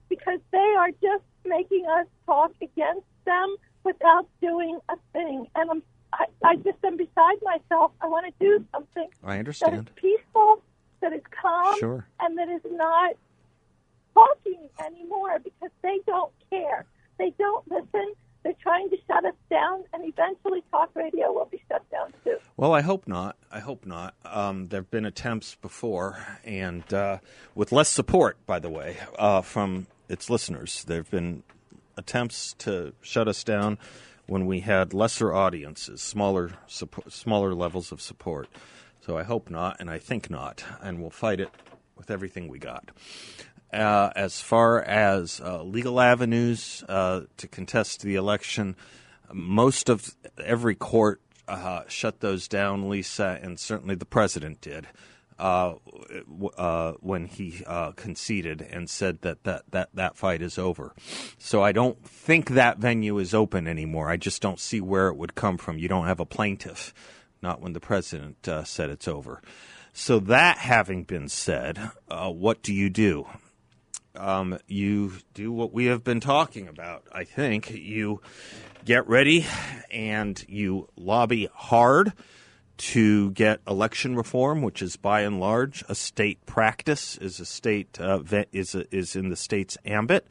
because 0.07 0.39
they 0.51 0.75
are 0.77 0.91
just 1.01 1.23
making 1.45 1.85
us 1.87 2.07
talk 2.25 2.51
against 2.61 3.07
them 3.25 3.55
without 3.83 4.27
doing 4.41 4.79
a 4.89 4.95
thing. 5.13 5.47
And 5.55 5.69
I'm, 5.71 5.83
I, 6.13 6.25
I 6.43 6.55
just 6.57 6.77
am 6.83 6.97
beside 6.97 7.37
myself. 7.41 7.91
I 8.01 8.07
want 8.07 8.25
to 8.27 8.33
do 8.39 8.65
something 8.71 9.07
I 9.23 9.27
that 9.37 9.47
is 9.47 9.61
understand. 9.61 9.91
peaceful, 9.95 10.61
that 11.01 11.13
is 11.13 11.21
calm, 11.41 11.79
Sure. 11.79 12.05
and 12.19 12.37
that 12.37 12.49
is 12.49 12.61
not 12.71 13.13
talking 14.13 14.69
anymore 14.85 15.39
because 15.43 15.69
they 15.83 15.99
don't 16.05 16.31
care. 16.49 16.85
They 17.17 17.33
don't 17.37 17.69
listen. 17.69 18.13
They're 18.43 18.53
trying 18.61 18.89
to 18.89 18.97
shut 19.05 19.25
us 19.25 19.33
down, 19.49 19.83
and 19.93 20.03
eventually 20.07 20.63
talk 20.71 20.89
radio 20.95 21.31
will 21.33 21.49
be 21.51 21.61
shut 21.69 21.83
down 21.91 22.13
too. 22.23 22.37
Well, 22.55 22.73
I 22.73 22.81
hope 22.81 23.05
not. 23.07 23.35
I 23.51 23.59
hope 23.59 23.85
not. 23.85 24.15
Um, 24.23 24.69
there 24.69 24.79
have 24.79 24.89
been 24.89 25.05
attempts 25.05 25.55
before, 25.55 26.17
and 26.45 26.91
uh, 26.93 27.17
with 27.53 27.71
less 27.73 27.89
support, 27.89 28.37
by 28.45 28.59
the 28.59 28.69
way, 28.69 28.97
uh, 29.17 29.41
from 29.41 29.87
its 30.07 30.29
listeners. 30.29 30.85
There 30.85 30.97
have 30.97 31.11
been 31.11 31.43
attempts 31.97 32.53
to 32.59 32.93
shut 33.01 33.27
us 33.27 33.43
down 33.43 33.77
when 34.29 34.45
we 34.45 34.59
had 34.59 34.93
lesser 34.93 35.33
audiences, 35.33 36.01
smaller, 36.01 36.51
support, 36.67 37.11
smaller 37.11 37.55
levels 37.55 37.91
of 37.91 37.99
support. 37.99 38.47
So 39.01 39.17
I 39.17 39.23
hope 39.23 39.49
not, 39.49 39.77
and 39.79 39.89
I 39.89 39.97
think 39.97 40.29
not, 40.29 40.63
and 40.81 41.01
we'll 41.01 41.09
fight 41.09 41.39
it 41.39 41.49
with 41.95 42.11
everything 42.11 42.47
we 42.47 42.59
got. 42.59 42.91
Uh, 43.73 44.11
as 44.15 44.39
far 44.39 44.81
as 44.81 45.41
uh, 45.43 45.63
legal 45.63 45.99
avenues 45.99 46.83
uh, 46.87 47.21
to 47.37 47.47
contest 47.47 48.01
the 48.03 48.15
election, 48.15 48.75
most 49.33 49.89
of 49.89 50.15
every 50.43 50.75
court 50.75 51.21
uh, 51.47 51.81
shut 51.87 52.19
those 52.19 52.47
down, 52.47 52.87
Lisa, 52.87 53.39
and 53.41 53.59
certainly 53.59 53.95
the 53.95 54.05
president 54.05 54.61
did 54.61 54.87
uh, 55.39 55.75
uh, 56.57 56.93
when 56.99 57.25
he 57.25 57.63
uh, 57.65 57.91
conceded 57.93 58.61
and 58.61 58.89
said 58.89 59.21
that, 59.21 59.43
that, 59.43 59.63
that 59.71 59.89
that 59.93 60.17
fight 60.17 60.41
is 60.41 60.57
over. 60.57 60.93
So 61.37 61.63
I 61.63 61.71
don't 61.71 62.03
think 62.05 62.49
that 62.49 62.77
venue 62.77 63.17
is 63.17 63.33
open 63.33 63.67
anymore. 63.67 64.09
I 64.09 64.17
just 64.17 64.41
don't 64.41 64.59
see 64.59 64.81
where 64.81 65.07
it 65.07 65.15
would 65.15 65.35
come 65.35 65.57
from. 65.57 65.77
You 65.77 65.87
don't 65.87 66.07
have 66.07 66.19
a 66.19 66.25
plaintiff, 66.25 66.93
not 67.41 67.61
when 67.61 67.73
the 67.73 67.79
president 67.79 68.47
uh, 68.47 68.63
said 68.63 68.89
it's 68.89 69.07
over. 69.07 69.41
So 69.93 70.19
that 70.19 70.59
having 70.59 71.03
been 71.03 71.29
said, 71.29 71.91
uh, 72.09 72.29
what 72.29 72.61
do 72.61 72.73
you 72.73 72.89
do? 72.89 73.27
um, 74.15 74.59
you 74.67 75.13
do 75.33 75.51
what 75.51 75.73
we 75.73 75.85
have 75.85 76.03
been 76.03 76.19
talking 76.19 76.67
about. 76.67 77.03
I 77.11 77.23
think 77.23 77.71
you 77.71 78.21
get 78.85 79.07
ready 79.07 79.45
and 79.91 80.43
you 80.47 80.89
lobby 80.95 81.49
hard 81.53 82.13
to 82.79 83.31
get 83.31 83.59
election 83.67 84.15
reform, 84.15 84.61
which 84.61 84.81
is 84.81 84.95
by 84.95 85.21
and 85.21 85.39
large 85.39 85.83
a 85.89 85.95
state 85.95 86.45
practice, 86.45 87.17
is 87.17 87.39
a 87.39 87.45
state 87.45 87.99
uh, 87.99 88.23
is 88.51 88.73
a, 88.73 88.93
is 88.95 89.15
in 89.15 89.29
the 89.29 89.35
state's 89.35 89.77
ambit. 89.85 90.27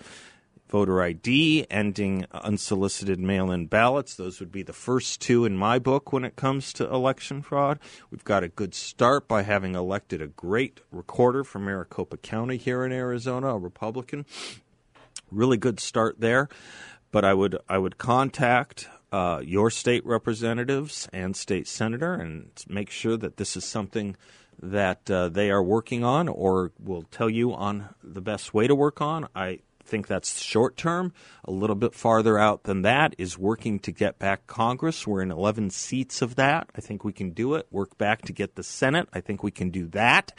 Voter 0.70 1.00
ID, 1.02 1.66
ending 1.70 2.26
unsolicited 2.32 3.18
mail-in 3.18 3.66
ballots; 3.66 4.14
those 4.14 4.40
would 4.40 4.52
be 4.52 4.62
the 4.62 4.72
first 4.72 5.20
two 5.20 5.44
in 5.44 5.56
my 5.56 5.78
book 5.78 6.12
when 6.12 6.24
it 6.24 6.36
comes 6.36 6.72
to 6.74 6.90
election 6.92 7.42
fraud. 7.42 7.78
We've 8.10 8.24
got 8.24 8.42
a 8.42 8.48
good 8.48 8.74
start 8.74 9.28
by 9.28 9.42
having 9.42 9.74
elected 9.74 10.20
a 10.20 10.26
great 10.26 10.80
recorder 10.90 11.44
from 11.44 11.64
Maricopa 11.64 12.16
County 12.16 12.56
here 12.56 12.84
in 12.84 12.92
Arizona, 12.92 13.48
a 13.48 13.58
Republican. 13.58 14.26
Really 15.30 15.56
good 15.58 15.80
start 15.80 16.20
there, 16.20 16.48
but 17.12 17.24
I 17.24 17.34
would 17.34 17.58
I 17.68 17.78
would 17.78 17.98
contact 17.98 18.88
uh, 19.12 19.40
your 19.44 19.70
state 19.70 20.04
representatives 20.04 21.08
and 21.12 21.36
state 21.36 21.66
senator 21.66 22.14
and 22.14 22.50
make 22.68 22.90
sure 22.90 23.16
that 23.16 23.36
this 23.36 23.56
is 23.56 23.64
something 23.64 24.16
that 24.60 25.10
uh, 25.10 25.28
they 25.28 25.50
are 25.50 25.62
working 25.62 26.04
on 26.04 26.28
or 26.28 26.72
will 26.78 27.02
tell 27.02 27.30
you 27.30 27.54
on 27.54 27.88
the 28.02 28.20
best 28.20 28.52
way 28.52 28.66
to 28.66 28.74
work 28.74 29.00
on. 29.00 29.28
I 29.34 29.60
think 29.84 30.06
that's 30.06 30.40
short 30.42 30.76
term. 30.76 31.12
A 31.44 31.50
little 31.50 31.76
bit 31.76 31.94
farther 31.94 32.38
out 32.38 32.64
than 32.64 32.82
that 32.82 33.14
is 33.18 33.38
working 33.38 33.78
to 33.80 33.92
get 33.92 34.18
back 34.18 34.46
Congress. 34.46 35.06
We're 35.06 35.22
in 35.22 35.30
11 35.30 35.70
seats 35.70 36.22
of 36.22 36.36
that. 36.36 36.68
I 36.76 36.80
think 36.80 37.04
we 37.04 37.12
can 37.12 37.30
do 37.30 37.54
it. 37.54 37.66
Work 37.70 37.96
back 37.98 38.22
to 38.22 38.32
get 38.32 38.54
the 38.54 38.62
Senate. 38.62 39.08
I 39.12 39.20
think 39.20 39.42
we 39.42 39.50
can 39.50 39.70
do 39.70 39.86
that. 39.88 40.38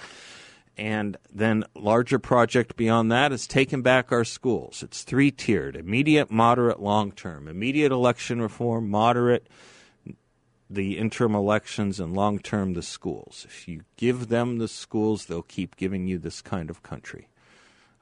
And 0.80 1.18
then 1.30 1.66
larger 1.76 2.20
project 2.20 2.78
beyond 2.78 3.12
that 3.12 3.34
is 3.34 3.46
taking 3.48 3.82
back 3.82 4.14
our 4.14 4.24
schools. 4.24 4.82
It's 4.82 5.04
three 5.04 5.30
tiered: 5.30 5.76
immediate, 5.76 6.32
moderate, 6.32 6.82
long 6.82 7.12
term. 7.12 7.50
Immediate 7.50 7.92
election 7.92 8.42
reform, 8.42 8.90
moderate 8.90 9.48
the 10.70 10.98
interim 10.98 11.36
elections, 11.36 12.00
and 12.00 12.14
long 12.14 12.40
term 12.40 12.76
the 12.76 12.82
schools. 12.82 13.46
If 13.46 13.68
you 13.68 13.82
give 13.98 14.30
them 14.30 14.58
the 14.58 14.70
schools, 14.70 15.26
they'll 15.26 15.42
keep 15.42 15.76
giving 15.76 16.08
you 16.08 16.18
this 16.18 16.42
kind 16.42 16.70
of 16.70 16.82
country. 16.82 17.28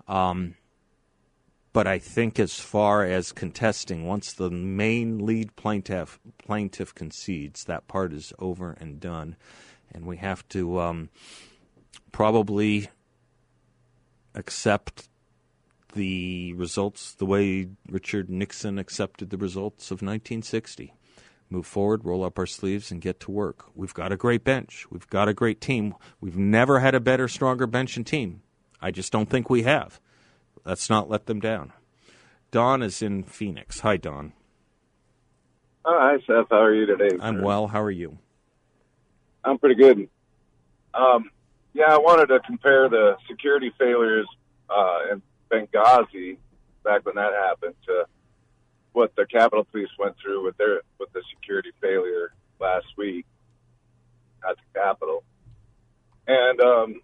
Um, 0.08 0.54
but 1.74 1.88
I 1.88 1.98
think 1.98 2.40
as 2.40 2.60
far 2.60 3.04
as 3.04 3.32
contesting, 3.32 4.06
once 4.06 4.34
the 4.34 4.52
main 4.52 5.26
lead 5.26 5.56
plaintiff 5.56 6.20
plaintiff 6.38 6.94
concedes, 6.94 7.64
that 7.64 7.88
part 7.88 8.14
is 8.14 8.34
over 8.38 8.78
and 8.80 9.00
done, 9.00 9.36
and 9.92 10.06
we 10.06 10.18
have 10.18 10.48
to 10.50 10.80
um, 10.80 11.10
probably 12.12 12.90
accept 14.36 15.10
the 15.94 16.54
results 16.54 17.14
the 17.14 17.26
way 17.26 17.68
Richard 17.90 18.30
Nixon 18.30 18.78
accepted 18.78 19.30
the 19.30 19.38
results 19.38 19.90
of 19.90 20.02
1960. 20.02 20.94
Move 21.50 21.66
forward, 21.66 22.04
roll 22.04 22.24
up 22.24 22.38
our 22.38 22.46
sleeves, 22.46 22.92
and 22.92 23.02
get 23.02 23.20
to 23.22 23.32
work. 23.32 23.66
We've 23.74 23.94
got 23.94 24.12
a 24.12 24.18
great 24.18 24.44
bench. 24.44 24.86
We've 24.92 25.10
got 25.10 25.30
a 25.30 25.34
great 25.34 25.62
team. 25.62 25.96
We've 26.20 26.38
never 26.38 26.80
had 26.80 26.94
a 26.94 27.00
better, 27.00 27.28
stronger 27.28 27.66
bench 27.66 27.96
and 27.96 28.06
team. 28.06 28.42
I 28.82 28.92
just 28.92 29.12
don't 29.12 29.30
think 29.30 29.50
we 29.50 29.64
have. 29.64 30.00
Let's 30.66 30.90
not 30.90 31.10
let 31.10 31.26
them 31.26 31.40
down. 31.40 31.72
Don 32.52 32.84
is 32.84 33.02
in 33.02 33.24
Phoenix. 33.24 33.80
Hi, 33.80 33.96
Don. 33.98 34.34
Hi, 35.86 36.18
Seth. 36.28 36.48
How 36.50 36.62
are 36.62 36.74
you 36.74 36.86
today? 36.86 37.18
I'm 37.22 37.42
well. 37.42 37.68
How 37.68 37.82
are 37.82 37.92
you? 37.92 38.18
I'm 39.44 39.58
pretty 39.58 39.76
good. 39.76 40.10
Um, 40.94 41.32
yeah, 41.78 41.94
I 41.94 41.98
wanted 42.00 42.26
to 42.30 42.40
compare 42.40 42.90
the 42.90 43.18
security 43.30 43.72
failures 43.78 44.28
uh, 44.68 45.00
in 45.12 45.22
Benghazi 45.52 46.38
back 46.84 47.06
when 47.06 47.14
that 47.16 47.34
happened 47.34 47.76
to 47.86 48.06
what 48.94 49.16
the 49.16 49.28
Capitol 49.28 49.64
Police 49.64 49.90
went 50.00 50.16
through 50.20 50.44
with 50.44 50.58
their 50.58 50.82
with 51.00 51.14
the 51.14 51.22
security 51.36 51.70
failure 51.80 52.34
last 52.60 52.88
week 52.98 53.28
at 54.50 54.56
the 54.56 54.80
Capitol. 54.80 55.24
And 56.28 56.60
um, 56.62 57.02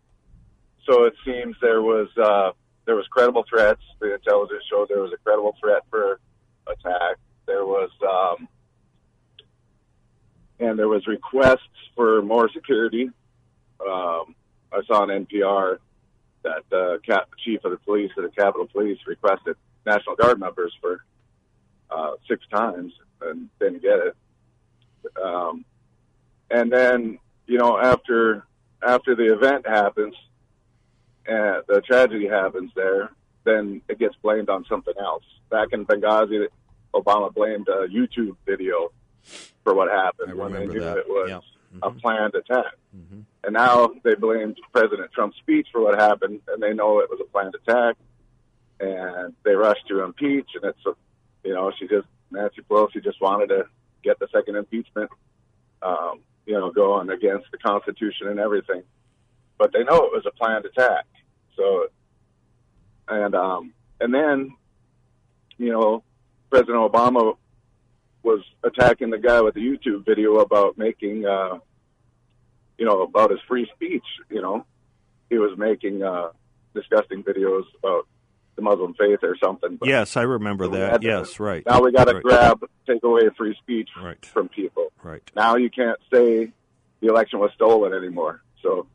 so 0.87 1.03
it 1.03 1.13
seems 1.23 1.55
there 1.61 1.83
was 1.83 2.07
uh, 2.17 2.53
there 2.85 2.95
was 2.95 3.05
credible 3.11 3.45
threats. 3.47 3.83
The 3.99 4.15
intelligence 4.15 4.63
showed 4.71 4.89
there 4.89 5.03
was 5.03 5.13
a 5.13 5.17
credible 5.17 5.55
threat 5.61 5.83
for 5.91 6.19
attack. 6.65 7.17
There 7.45 7.63
was 7.63 7.91
um, 8.01 8.47
and 10.59 10.79
there 10.79 10.87
was 10.87 11.05
requests 11.05 11.59
for 11.95 12.23
more 12.23 12.49
security. 12.51 13.11
Um, 13.87 14.33
I 14.73 14.83
saw 14.85 15.01
on 15.01 15.09
NPR 15.09 15.77
that 16.43 16.63
the 16.69 16.99
cap- 17.05 17.29
chief 17.43 17.63
of 17.63 17.71
the 17.71 17.77
police 17.77 18.11
of 18.17 18.23
the 18.23 18.29
Capitol 18.29 18.67
Police 18.67 18.99
requested 19.07 19.55
National 19.85 20.15
Guard 20.15 20.39
members 20.39 20.73
for 20.81 21.03
uh, 21.89 22.11
six 22.27 22.45
times 22.47 22.93
and 23.21 23.49
didn't 23.59 23.81
get 23.81 23.99
it. 23.99 24.15
Um, 25.23 25.65
and 26.49 26.71
then, 26.71 27.19
you 27.47 27.57
know, 27.57 27.77
after 27.77 28.45
after 28.81 29.15
the 29.15 29.33
event 29.33 29.65
happens 29.67 30.15
and 31.25 31.63
the 31.67 31.81
tragedy 31.81 32.27
happens 32.27 32.71
there, 32.75 33.11
then 33.45 33.81
it 33.87 33.99
gets 33.99 34.15
blamed 34.21 34.49
on 34.49 34.65
something 34.65 34.93
else. 34.99 35.23
Back 35.49 35.69
in 35.71 35.85
Benghazi, 35.85 36.47
Obama 36.93 37.33
blamed 37.33 37.67
a 37.69 37.87
YouTube 37.87 38.35
video 38.45 38.91
for 39.63 39.73
what 39.73 39.89
happened 39.89 40.31
I 40.31 40.33
when 40.33 40.51
they 40.51 40.65
knew 40.65 40.81
that. 40.81 40.97
it 40.97 41.07
was 41.07 41.29
Yep. 41.29 41.43
A 41.81 41.91
Mhm. 41.91 42.01
planned 42.01 42.35
attack. 42.35 42.75
Mhm. 42.95 43.23
And 43.43 43.53
now 43.53 43.91
they 44.03 44.15
blamed 44.15 44.59
President 44.71 45.11
Trump's 45.11 45.37
speech 45.37 45.67
for 45.71 45.81
what 45.81 45.99
happened, 45.99 46.41
and 46.47 46.61
they 46.61 46.73
know 46.73 46.99
it 46.99 47.09
was 47.09 47.19
a 47.19 47.25
planned 47.25 47.55
attack. 47.55 47.97
And 48.79 49.33
they 49.43 49.55
rushed 49.55 49.87
to 49.87 50.01
impeach, 50.01 50.49
and 50.55 50.63
it's, 50.65 50.85
a, 50.85 50.95
you 51.43 51.53
know, 51.53 51.71
she 51.71 51.87
just 51.87 52.07
Nancy 52.31 52.61
Pelosi 52.61 53.03
just 53.03 53.21
wanted 53.21 53.47
to 53.49 53.67
get 54.03 54.19
the 54.19 54.27
second 54.29 54.55
impeachment, 54.55 55.09
um, 55.81 56.19
you 56.45 56.53
know, 56.53 56.71
going 56.71 57.09
against 57.09 57.49
the 57.51 57.57
Constitution 57.57 58.27
and 58.27 58.39
everything. 58.39 58.83
But 59.57 59.71
they 59.71 59.83
know 59.83 59.97
it 60.05 60.11
was 60.11 60.25
a 60.25 60.31
planned 60.31 60.65
attack. 60.65 61.05
So, 61.55 61.87
and 63.07 63.35
um, 63.35 63.73
and 64.01 64.13
then, 64.13 64.55
you 65.57 65.71
know, 65.71 66.03
President 66.49 66.77
Obama 66.77 67.37
was 68.23 68.41
attacking 68.63 69.09
the 69.09 69.17
guy 69.19 69.41
with 69.41 69.53
the 69.55 69.61
YouTube 69.61 70.05
video 70.05 70.37
about 70.39 70.77
making. 70.77 71.25
Uh, 71.25 71.59
you 72.77 72.85
know, 72.85 73.03
about 73.03 73.29
his 73.29 73.39
free 73.47 73.69
speech. 73.75 74.03
You 74.29 74.41
know, 74.41 74.65
he 75.29 75.37
was 75.37 75.55
making 75.57 76.01
uh, 76.01 76.29
disgusting 76.73 77.23
videos 77.23 77.63
about 77.77 78.07
the 78.55 78.63
Muslim 78.63 78.95
faith 78.95 79.19
or 79.21 79.37
something. 79.41 79.75
But 79.77 79.87
Yes, 79.89 80.17
I 80.17 80.23
remember 80.23 80.67
that. 80.69 81.01
to- 81.01 81.07
Yes, 81.07 81.39
right. 81.39 81.63
now 81.67 81.81
we 81.81 81.91
got 81.91 82.05
to 82.05 82.15
Right. 82.15 82.23
grab, 82.23 82.63
take 82.87 83.03
away 83.03 83.29
free 83.37 83.55
speech 83.61 83.89
Right. 84.01 84.23
from 84.25 84.49
people. 84.49 84.91
Right. 85.03 85.21
Now 85.35 85.55
you 85.55 85.69
can't 85.69 85.99
say 86.11 86.51
the 86.99 87.07
election 87.07 87.39
was 87.39 87.51
stolen 87.53 87.93
anymore. 87.93 88.41
So, 88.63 88.87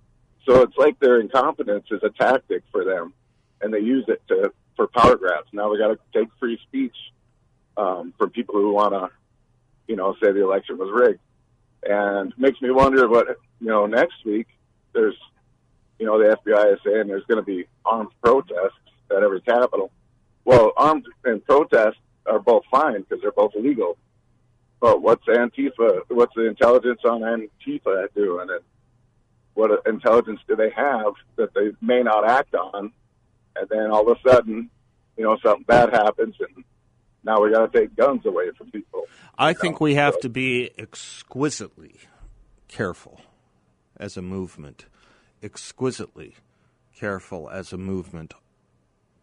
so 0.44 0.62
it's 0.62 0.76
like 0.76 0.98
their 0.98 1.20
incompetence 1.20 1.86
is 1.92 2.02
a 2.02 2.10
tactic 2.10 2.64
for 2.72 2.84
them, 2.84 3.14
and 3.60 3.72
they 3.72 3.80
use 3.80 4.04
it 4.08 4.20
to 4.28 4.52
for 4.76 4.88
power 4.88 5.16
grabs. 5.16 5.48
Now 5.52 5.70
we 5.70 5.78
got 5.78 5.88
to 5.88 5.98
take 6.12 6.28
free 6.40 6.58
speech 6.66 6.96
um, 7.76 8.12
from 8.18 8.30
people 8.30 8.56
who 8.56 8.72
want 8.72 8.92
to, 8.92 9.08
you 9.88 9.96
know, 9.96 10.14
say 10.22 10.30
the 10.30 10.42
election 10.42 10.78
was 10.78 10.90
rigged, 10.92 11.20
and 11.82 12.32
makes 12.36 12.60
me 12.60 12.70
wonder 12.70 13.08
what 13.08 13.26
you 13.60 13.66
know 13.66 13.86
next 13.86 14.24
week. 14.24 14.46
There's, 14.92 15.16
you 15.98 16.06
know, 16.06 16.18
the 16.18 16.36
FBI 16.36 16.74
is 16.74 16.80
saying 16.84 17.08
there's 17.08 17.24
going 17.24 17.42
to 17.42 17.46
be 17.46 17.66
armed 17.84 18.10
protests 18.22 18.78
at 19.10 19.22
every 19.22 19.40
capital. 19.40 19.90
Well, 20.44 20.72
armed 20.76 21.06
and 21.24 21.44
protests 21.44 21.98
are 22.26 22.38
both 22.38 22.64
fine 22.70 23.02
because 23.02 23.20
they're 23.20 23.32
both 23.32 23.54
illegal. 23.56 23.96
But 24.80 25.02
what's 25.02 25.26
Antifa? 25.26 26.02
What's 26.08 26.34
the 26.34 26.46
intelligence 26.46 27.00
on 27.04 27.20
Antifa 27.20 28.06
doing? 28.14 28.48
And 28.50 28.60
what 29.54 29.82
intelligence 29.86 30.40
do 30.46 30.54
they 30.54 30.70
have 30.70 31.14
that 31.36 31.52
they 31.54 31.72
may 31.80 32.02
not 32.02 32.28
act 32.28 32.54
on? 32.54 32.92
And 33.56 33.68
then 33.68 33.90
all 33.90 34.08
of 34.08 34.16
a 34.16 34.28
sudden, 34.28 34.70
you 35.16 35.24
know, 35.24 35.36
something 35.42 35.64
bad 35.64 35.90
happens, 35.90 36.36
and 36.38 36.64
now 37.24 37.40
we 37.42 37.50
got 37.50 37.72
to 37.72 37.78
take 37.78 37.96
guns 37.96 38.24
away 38.26 38.50
from 38.56 38.70
people. 38.70 39.04
I 39.36 39.52
think 39.52 39.80
we 39.80 39.94
have 39.94 40.18
to 40.20 40.28
be 40.28 40.70
exquisitely 40.78 41.96
careful 42.68 43.20
as 43.96 44.16
a 44.16 44.22
movement, 44.22 44.86
exquisitely 45.42 46.36
careful 46.94 47.48
as 47.48 47.72
a 47.72 47.76
movement 47.76 48.34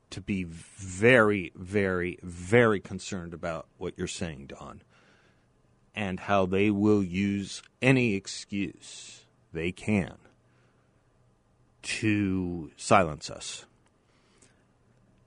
to 0.10 0.21
be 0.21 0.43
very, 0.45 1.51
very, 1.55 2.19
very 2.23 2.79
concerned 2.79 3.34
about 3.34 3.67
what 3.77 3.93
you're 3.97 4.08
saying, 4.08 4.47
Don, 4.47 4.81
and 5.93 6.21
how 6.21 6.45
they 6.45 6.69
will 6.69 7.03
use 7.03 7.62
any 7.81 8.13
excuse 8.13 9.25
they 9.51 9.71
can 9.71 10.15
to 11.81 12.71
silence 12.77 13.29
us. 13.29 13.65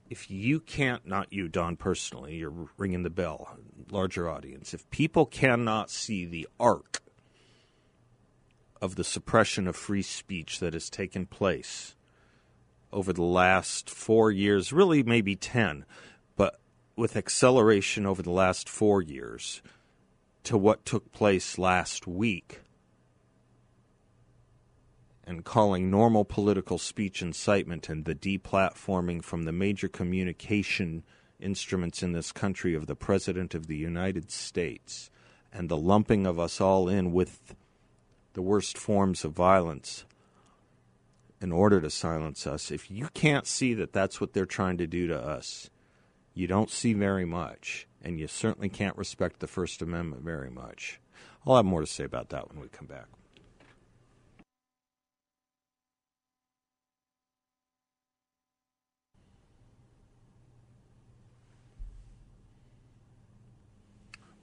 If 0.09 0.31
you 0.31 0.59
can't, 0.59 1.05
not 1.05 1.31
you, 1.31 1.47
Don, 1.47 1.75
personally, 1.75 2.37
you're 2.37 2.67
ringing 2.77 3.03
the 3.03 3.11
bell, 3.11 3.55
larger 3.91 4.27
audience, 4.27 4.73
if 4.73 4.89
people 4.89 5.27
cannot 5.27 5.91
see 5.91 6.25
the 6.25 6.47
arc 6.59 7.03
of 8.81 8.95
the 8.95 9.03
suppression 9.03 9.67
of 9.67 9.75
free 9.75 10.01
speech 10.01 10.59
that 10.59 10.73
has 10.73 10.89
taken 10.89 11.27
place 11.27 11.95
over 12.91 13.13
the 13.13 13.21
last 13.23 13.87
four 13.87 14.31
years, 14.31 14.73
really 14.73 15.03
maybe 15.03 15.35
10, 15.35 15.85
but 16.35 16.59
with 16.95 17.15
acceleration 17.15 18.07
over 18.07 18.23
the 18.23 18.31
last 18.31 18.67
four 18.67 19.03
years 19.03 19.61
to 20.43 20.57
what 20.57 20.85
took 20.85 21.11
place 21.11 21.59
last 21.59 22.07
week, 22.07 22.61
and 25.29 25.45
calling 25.45 25.91
normal 25.91 26.25
political 26.25 26.79
speech 26.79 27.21
incitement 27.21 27.87
and 27.87 28.05
the 28.05 28.15
deplatforming 28.15 29.23
from 29.23 29.43
the 29.43 29.51
major 29.51 29.87
communication 29.87 31.03
instruments 31.39 32.01
in 32.01 32.13
this 32.13 32.31
country 32.31 32.73
of 32.73 32.87
the 32.87 32.95
President 32.95 33.53
of 33.53 33.67
the 33.67 33.77
United 33.77 34.31
States 34.31 35.11
and 35.53 35.69
the 35.69 35.77
lumping 35.77 36.25
of 36.25 36.39
us 36.39 36.59
all 36.59 36.89
in 36.89 37.11
with 37.11 37.53
the 38.33 38.41
worst 38.41 38.75
forms 38.75 39.23
of 39.23 39.31
violence 39.33 40.03
in 41.39 41.51
order 41.51 41.79
to 41.79 41.91
silence 41.91 42.47
us. 42.47 42.71
If 42.71 42.89
you 42.89 43.07
can't 43.13 43.45
see 43.45 43.75
that 43.75 43.93
that's 43.93 44.19
what 44.19 44.33
they're 44.33 44.47
trying 44.47 44.79
to 44.79 44.87
do 44.87 45.05
to 45.05 45.17
us, 45.17 45.69
you 46.33 46.47
don't 46.47 46.71
see 46.71 46.93
very 46.93 47.25
much, 47.25 47.87
and 48.01 48.19
you 48.19 48.27
certainly 48.27 48.69
can't 48.69 48.97
respect 48.97 49.41
the 49.41 49.47
First 49.47 49.83
Amendment 49.83 50.23
very 50.23 50.49
much. 50.49 50.99
I'll 51.45 51.57
have 51.57 51.65
more 51.65 51.81
to 51.81 51.87
say 51.87 52.03
about 52.03 52.29
that 52.29 52.49
when 52.49 52.59
we 52.59 52.67
come 52.69 52.87
back. 52.87 53.05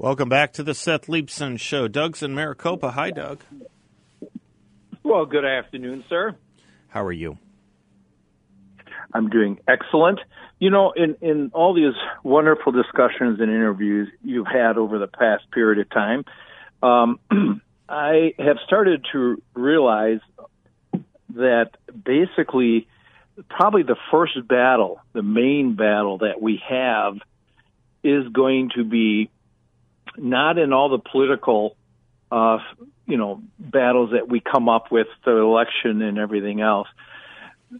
Welcome 0.07 0.29
back 0.29 0.53
to 0.53 0.63
the 0.63 0.73
Seth 0.73 1.09
Leibsohn 1.09 1.59
Show. 1.59 1.89
Doug's 1.89 2.23
in 2.23 2.33
Maricopa. 2.33 2.93
Hi, 2.93 3.11
Doug. 3.11 3.41
Well, 5.03 5.27
good 5.27 5.45
afternoon, 5.45 6.05
sir. 6.09 6.37
How 6.87 7.03
are 7.05 7.11
you? 7.11 7.39
I'm 9.13 9.29
doing 9.31 9.59
excellent. 9.67 10.21
You 10.61 10.71
know, 10.71 10.93
in, 10.93 11.17
in 11.21 11.51
all 11.53 11.75
these 11.75 11.95
wonderful 12.23 12.71
discussions 12.71 13.41
and 13.41 13.51
interviews 13.51 14.09
you've 14.23 14.47
had 14.47 14.79
over 14.79 15.01
the 15.01 15.09
past 15.09 15.51
period 15.51 15.81
of 15.81 15.91
time, 15.91 16.25
um, 16.85 17.19
I 17.89 18.33
have 18.39 18.59
started 18.65 19.05
to 19.11 19.43
realize 19.55 20.21
that 21.31 21.71
basically, 22.05 22.87
probably 23.49 23.83
the 23.83 23.97
first 24.13 24.47
battle, 24.47 25.01
the 25.15 25.25
main 25.25 25.75
battle 25.75 26.19
that 26.19 26.41
we 26.41 26.63
have, 26.69 27.15
is 28.05 28.29
going 28.29 28.71
to 28.77 28.85
be 28.85 29.31
not 30.19 30.59
in 30.59 30.73
all 30.73 30.89
the 30.89 30.99
political, 30.99 31.77
uh, 32.31 32.59
you 33.07 33.17
know, 33.17 33.43
battles 33.59 34.11
that 34.13 34.29
we 34.29 34.41
come 34.41 34.69
up 34.69 34.91
with, 34.91 35.09
the 35.25 35.37
election 35.37 36.03
and 36.03 36.19
everything 36.19 36.61
else. 36.61 36.89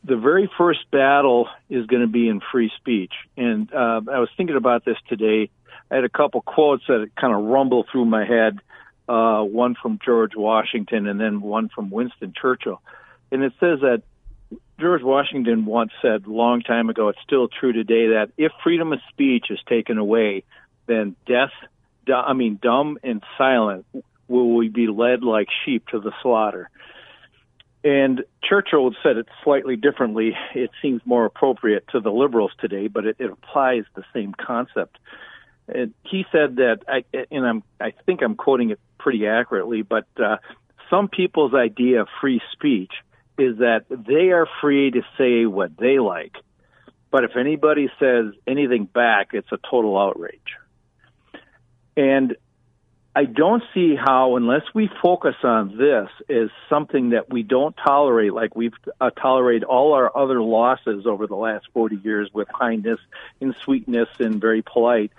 The 0.05 0.17
very 0.17 0.51
first 0.59 0.91
battle 0.91 1.49
is 1.71 1.87
going 1.87 2.03
to 2.03 2.09
be 2.09 2.29
in 2.29 2.41
free 2.53 2.71
speech. 2.77 3.13
And 3.37 3.73
uh, 3.73 4.01
I 4.13 4.19
was 4.19 4.29
thinking 4.37 4.57
about 4.57 4.85
this 4.85 4.97
today. 5.09 5.51
I 5.91 5.95
had 5.95 6.05
a 6.05 6.09
couple 6.09 6.43
quotes 6.43 6.85
that 6.89 7.11
kind 7.19 7.35
of 7.35 7.45
rumble 7.45 7.85
through 7.91 8.07
my 8.07 8.25
head. 8.25 8.59
Uh, 9.09 9.43
one 9.43 9.77
from 9.81 10.01
George 10.05 10.33
Washington 10.35 11.07
and 11.07 11.21
then 11.21 11.41
one 11.41 11.69
from 11.69 11.91
Winston 11.91 12.35
Churchill. 12.41 12.83
And 13.31 13.45
it 13.45 13.53
says 13.61 13.81
that 13.83 14.03
George 14.81 15.03
Washington 15.03 15.65
once 15.65 15.93
said 16.03 16.27
long 16.27 16.61
time 16.61 16.91
ago, 16.91 17.09
it's 17.09 17.19
still 17.23 17.49
true 17.49 17.73
today, 17.73 18.09
that 18.09 18.31
if 18.37 18.53
freedom 18.63 18.93
of 18.93 18.99
speech 19.11 19.47
is 19.51 19.59
taken 19.69 19.99
away, 19.99 20.45
then 20.87 21.17
death, 21.27 21.53
I 22.13 22.33
mean, 22.33 22.59
dumb 22.61 22.99
and 23.03 23.23
silent 23.39 23.87
will 24.29 24.55
we 24.55 24.69
be 24.69 24.87
led 24.89 25.23
like 25.23 25.49
sheep 25.65 25.87
to 25.89 26.01
the 26.01 26.13
slaughter. 26.23 26.71
And 27.85 28.25
Churchill 28.43 28.91
said 29.03 29.17
it 29.17 29.27
slightly 29.45 29.77
differently. 29.77 30.37
It 30.55 30.71
seems 30.83 31.03
more 31.05 31.25
appropriate 31.25 31.87
to 31.93 32.01
the 32.01 32.11
liberals 32.11 32.51
today, 32.61 32.89
but 32.89 33.07
it, 33.07 33.17
it 33.21 33.31
applies 33.31 33.85
the 33.95 34.03
same 34.13 34.35
concept. 34.35 34.99
And 35.69 35.95
he 36.03 36.25
said 36.33 36.57
that, 36.57 36.79
I, 36.89 37.05
and 37.31 37.47
I'm, 37.47 37.63
I 37.81 37.93
think 38.05 38.23
I'm 38.23 38.35
quoting 38.35 38.71
it 38.71 38.81
pretty 38.99 39.27
accurately, 39.27 39.83
but 39.83 40.07
uh, 40.17 40.39
some 40.91 41.09
people's 41.09 41.55
idea 41.55 42.03
of 42.03 42.09
free 42.21 42.41
speech 42.53 42.93
is 43.39 43.59
that 43.59 43.85
they 43.89 44.31
are 44.31 44.49
free 44.61 44.91
to 44.91 45.03
say 45.19 45.47
what 45.47 45.77
they 45.77 45.99
like. 45.99 46.35
But 47.11 47.25
if 47.25 47.37
anybody 47.37 47.89
says 48.01 48.33
anything 48.47 48.87
back, 48.87 49.29
it's 49.33 49.51
a 49.53 49.59
total 49.71 49.99
outrage. 49.99 50.57
And 51.97 52.37
I 53.17 53.25
don't 53.25 53.63
see 53.73 53.97
how, 53.97 54.37
unless 54.37 54.63
we 54.75 54.91
focus 55.01 55.37
on 55.43 55.79
this 55.79 56.11
as 56.29 56.51
something 56.69 57.11
that 57.11 57.31
we 57.31 57.43
don't 57.43 57.75
tolerate, 57.75 58.35
like 58.35 58.55
we've 58.55 58.75
uh, 59.01 59.09
tolerated 59.09 59.65
all 59.65 59.95
our 59.95 60.15
other 60.15 60.43
losses 60.43 61.07
over 61.07 61.27
the 61.27 61.35
last 61.35 61.65
40 61.73 61.97
years 61.97 62.29
with 62.35 62.47
kindness 62.49 63.01
and 63.41 63.57
sweetness 63.63 64.11
and 64.19 64.39
very 64.39 64.61
polite, 64.61 65.13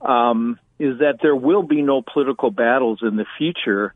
um, 0.00 0.60
is 0.78 1.00
that 1.00 1.18
there 1.20 1.34
will 1.34 1.64
be 1.64 1.82
no 1.82 2.00
political 2.00 2.52
battles 2.52 3.00
in 3.02 3.16
the 3.16 3.26
future 3.38 3.92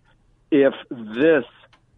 if 0.50 0.74
this 0.90 1.44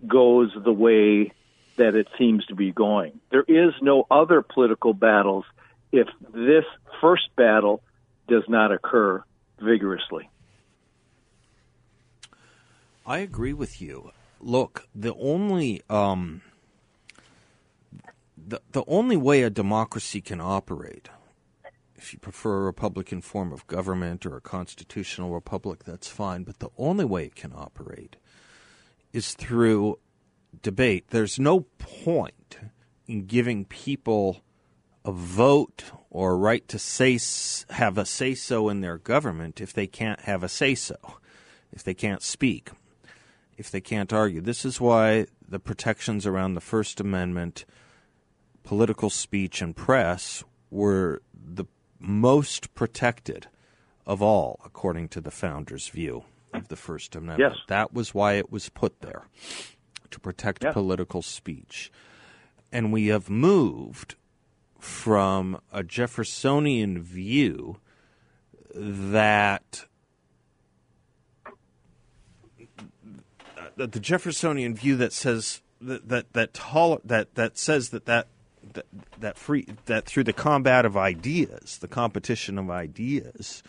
goes 0.06 0.52
the 0.54 0.72
way 0.72 1.32
that 1.76 1.94
it 1.94 2.08
seems 2.18 2.44
to 2.46 2.54
be 2.54 2.72
going. 2.72 3.18
There 3.30 3.44
is 3.48 3.72
no 3.80 4.06
other 4.10 4.42
political 4.42 4.92
battles 4.92 5.46
if 5.92 6.08
this 6.34 6.64
first 7.00 7.34
battle 7.36 7.82
does 8.28 8.44
not 8.48 8.70
occur 8.70 9.24
vigorously. 9.62 10.28
I 13.06 13.18
agree 13.18 13.52
with 13.52 13.80
you. 13.80 14.12
Look, 14.40 14.88
the 14.94 15.14
only 15.14 15.82
um, 15.88 16.42
the 18.36 18.60
the 18.72 18.84
only 18.86 19.16
way 19.16 19.42
a 19.42 19.50
democracy 19.50 20.20
can 20.20 20.40
operate, 20.40 21.08
if 21.96 22.12
you 22.12 22.18
prefer 22.18 22.58
a 22.58 22.64
republican 22.64 23.20
form 23.20 23.52
of 23.52 23.66
government 23.66 24.26
or 24.26 24.36
a 24.36 24.40
constitutional 24.40 25.32
republic, 25.32 25.84
that's 25.84 26.08
fine. 26.08 26.44
But 26.44 26.58
the 26.58 26.70
only 26.76 27.04
way 27.04 27.24
it 27.26 27.34
can 27.34 27.52
operate 27.54 28.16
is 29.12 29.34
through 29.34 29.98
debate. 30.62 31.08
There's 31.08 31.38
no 31.38 31.60
point 31.78 32.58
in 33.06 33.26
giving 33.26 33.64
people 33.64 34.42
a 35.04 35.12
vote 35.12 35.84
or 36.10 36.32
a 36.32 36.36
right 36.36 36.66
to 36.68 36.78
say 36.78 37.18
have 37.70 37.98
a 37.98 38.04
say 38.04 38.34
so 38.34 38.68
in 38.68 38.80
their 38.80 38.98
government 38.98 39.60
if 39.60 39.72
they 39.72 39.86
can't 39.86 40.20
have 40.20 40.42
a 40.42 40.48
say 40.48 40.74
so, 40.74 40.96
if 41.72 41.82
they 41.82 41.94
can't 41.94 42.22
speak, 42.22 42.70
if 43.56 43.70
they 43.70 43.80
can't 43.80 44.12
argue. 44.12 44.40
This 44.40 44.64
is 44.64 44.80
why 44.80 45.26
the 45.46 45.58
protections 45.58 46.26
around 46.26 46.54
the 46.54 46.60
First 46.60 47.00
Amendment, 47.00 47.64
political 48.62 49.10
speech, 49.10 49.60
and 49.60 49.74
press 49.74 50.44
were 50.70 51.22
the 51.34 51.64
most 51.98 52.74
protected 52.74 53.48
of 54.06 54.20
all, 54.22 54.60
according 54.64 55.08
to 55.08 55.20
the 55.20 55.30
founders' 55.30 55.88
view 55.88 56.24
of 56.52 56.68
the 56.68 56.76
First 56.76 57.14
Amendment. 57.14 57.54
Yes. 57.54 57.64
That 57.68 57.92
was 57.92 58.14
why 58.14 58.34
it 58.34 58.50
was 58.50 58.68
put 58.68 59.00
there 59.00 59.26
to 60.10 60.20
protect 60.20 60.60
political 60.72 61.22
speech. 61.22 61.90
And 62.70 62.92
we 62.92 63.08
have 63.08 63.28
moved 63.28 64.16
from 64.82 65.60
a 65.72 65.84
Jeffersonian 65.84 67.00
view 67.00 67.78
that 68.74 69.84
the 73.76 74.00
Jeffersonian 74.00 74.74
view 74.74 74.96
that 74.96 75.12
says 75.12 75.62
that 75.80 76.08
that 76.08 76.32
that 76.32 77.00
that, 77.04 77.34
that 77.36 77.58
says 77.58 77.90
that 77.90 78.06
that, 78.06 78.26
that 79.18 79.38
free 79.38 79.66
that 79.86 80.04
through 80.06 80.24
the 80.24 80.32
combat 80.32 80.84
of 80.84 80.96
ideas, 80.96 81.78
the 81.78 81.88
competition 81.88 82.58
of 82.58 82.68
ideas, 82.68 83.62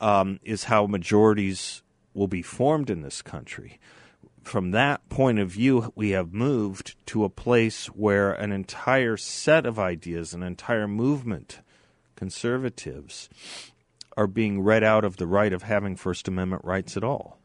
um, 0.00 0.38
is 0.44 0.64
how 0.64 0.86
majorities 0.86 1.82
will 2.14 2.28
be 2.28 2.42
formed 2.42 2.90
in 2.90 3.02
this 3.02 3.22
country. 3.22 3.80
From 4.42 4.72
that 4.72 5.08
point 5.08 5.38
of 5.38 5.50
view, 5.50 5.92
we 5.94 6.10
have 6.10 6.32
moved 6.32 6.96
to 7.06 7.24
a 7.24 7.30
place 7.30 7.86
where 7.86 8.32
an 8.32 8.52
entire 8.52 9.16
set 9.16 9.64
of 9.64 9.78
ideas, 9.78 10.34
an 10.34 10.42
entire 10.42 10.88
movement, 10.88 11.60
conservatives, 12.16 13.28
are 14.16 14.26
being 14.26 14.60
read 14.60 14.82
out 14.82 15.04
of 15.04 15.16
the 15.16 15.26
right 15.26 15.52
of 15.52 15.62
having 15.62 15.96
First 15.96 16.28
Amendment 16.28 16.64
rights 16.64 16.96
at 16.96 17.04
all 17.04 17.38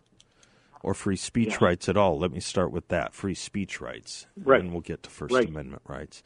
or 0.81 0.93
free 0.93 1.15
speech 1.15 1.57
yeah. 1.60 1.65
rights 1.65 1.89
at 1.89 1.97
all. 1.97 2.17
Let 2.17 2.31
me 2.31 2.39
start 2.39 2.71
with 2.71 2.88
that 2.89 3.13
free 3.13 3.33
speech 3.33 3.81
rights, 3.81 4.25
right. 4.38 4.62
and 4.62 4.71
we'll 4.71 4.81
get 4.81 5.03
to 5.03 5.10
First 5.10 5.33
right. 5.33 5.47
Amendment 5.47 5.83
rights. 5.86 6.23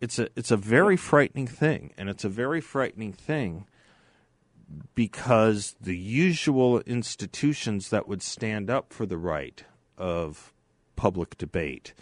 It's 0.00 0.18
a 0.18 0.28
it's 0.34 0.50
a 0.50 0.56
very 0.56 0.96
frightening 0.96 1.46
thing, 1.46 1.92
and 1.96 2.08
it's 2.08 2.24
a 2.24 2.28
very 2.28 2.60
frightening 2.60 3.12
thing 3.12 3.66
because 4.94 5.76
the 5.80 5.96
usual 5.96 6.80
institutions 6.80 7.90
that 7.90 8.08
would 8.08 8.22
stand 8.22 8.70
up 8.70 8.92
for 8.92 9.06
the 9.06 9.18
right 9.18 9.64
of 10.02 10.52
public 10.96 11.38
debate, 11.38 11.94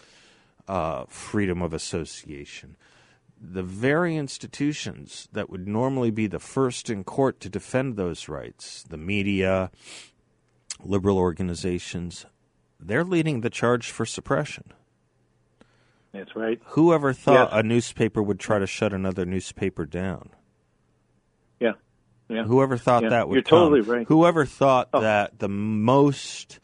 uh, 0.67 1.05
freedom 1.09 1.61
of 1.61 1.75
association, 1.75 2.77
the 3.39 3.63
very 3.63 4.17
institutions 4.17 5.29
that 5.33 5.51
would 5.51 5.69
normally 5.69 6.11
be 6.11 6.27
the 6.27 6.39
first 6.39 6.89
in 6.89 7.05
court 7.05 7.41
to 7.41 7.49
defend 7.49 7.97
those 7.97 8.29
rights, 8.29 8.83
the 8.83 8.97
media, 8.97 9.71
liberal 10.83 11.19
organizations, 11.19 12.25
they're 12.79 13.05
leading 13.05 13.43
the 13.43 13.51
charge 13.51 13.91
for 13.91 14.07
suppression. 14.07 14.73
That's 16.13 16.35
right. 16.35 16.61
Whoever 16.69 17.13
thought 17.13 17.51
a 17.53 17.63
newspaper 17.63 18.23
would 18.23 18.41
try 18.41 18.59
to 18.59 18.67
shut 18.67 18.93
another 18.93 19.25
newspaper 19.25 19.85
down? 19.85 20.31
Yeah. 21.61 21.73
Yeah. 22.29 22.45
Whoever 22.45 22.77
thought 22.77 23.05
yeah. 23.05 23.11
that 23.11 23.29
would 23.29 23.35
You're 23.35 23.43
come? 23.43 23.59
totally 23.59 23.81
right. 23.83 24.07
Whoever 24.09 24.45
thought 24.45 24.89
oh. 24.93 25.01
that 25.01 25.39
the 25.39 25.49
most 25.49 26.59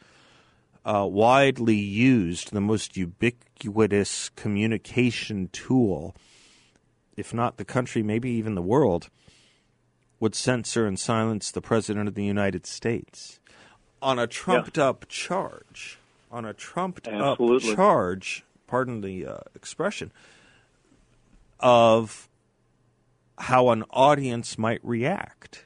uh, 0.87 1.05
widely 1.05 1.75
used, 1.75 2.53
the 2.53 2.61
most 2.61 2.95
ubiquitous 2.95 4.29
communication 4.29 5.49
tool, 5.51 6.15
if 7.17 7.33
not 7.33 7.57
the 7.57 7.65
country, 7.65 8.01
maybe 8.01 8.29
even 8.29 8.55
the 8.55 8.61
world, 8.61 9.09
would 10.19 10.33
censor 10.33 10.87
and 10.87 10.97
silence 10.97 11.51
the 11.51 11.61
President 11.61 12.07
of 12.07 12.15
the 12.15 12.23
United 12.23 12.65
States 12.65 13.39
on 14.01 14.19
a 14.19 14.27
trumped 14.27 14.77
yeah. 14.77 14.89
up 14.89 15.07
charge. 15.07 15.99
On 16.31 16.45
a 16.45 16.53
trumped 16.53 17.07
Absolutely. 17.07 17.71
up 17.71 17.75
charge, 17.75 18.43
pardon 18.67 19.01
the 19.01 19.25
uh, 19.25 19.37
expression, 19.55 20.11
of 21.59 22.27
how 23.37 23.69
an 23.69 23.83
audience 23.91 24.57
might 24.57 24.83
react. 24.83 25.65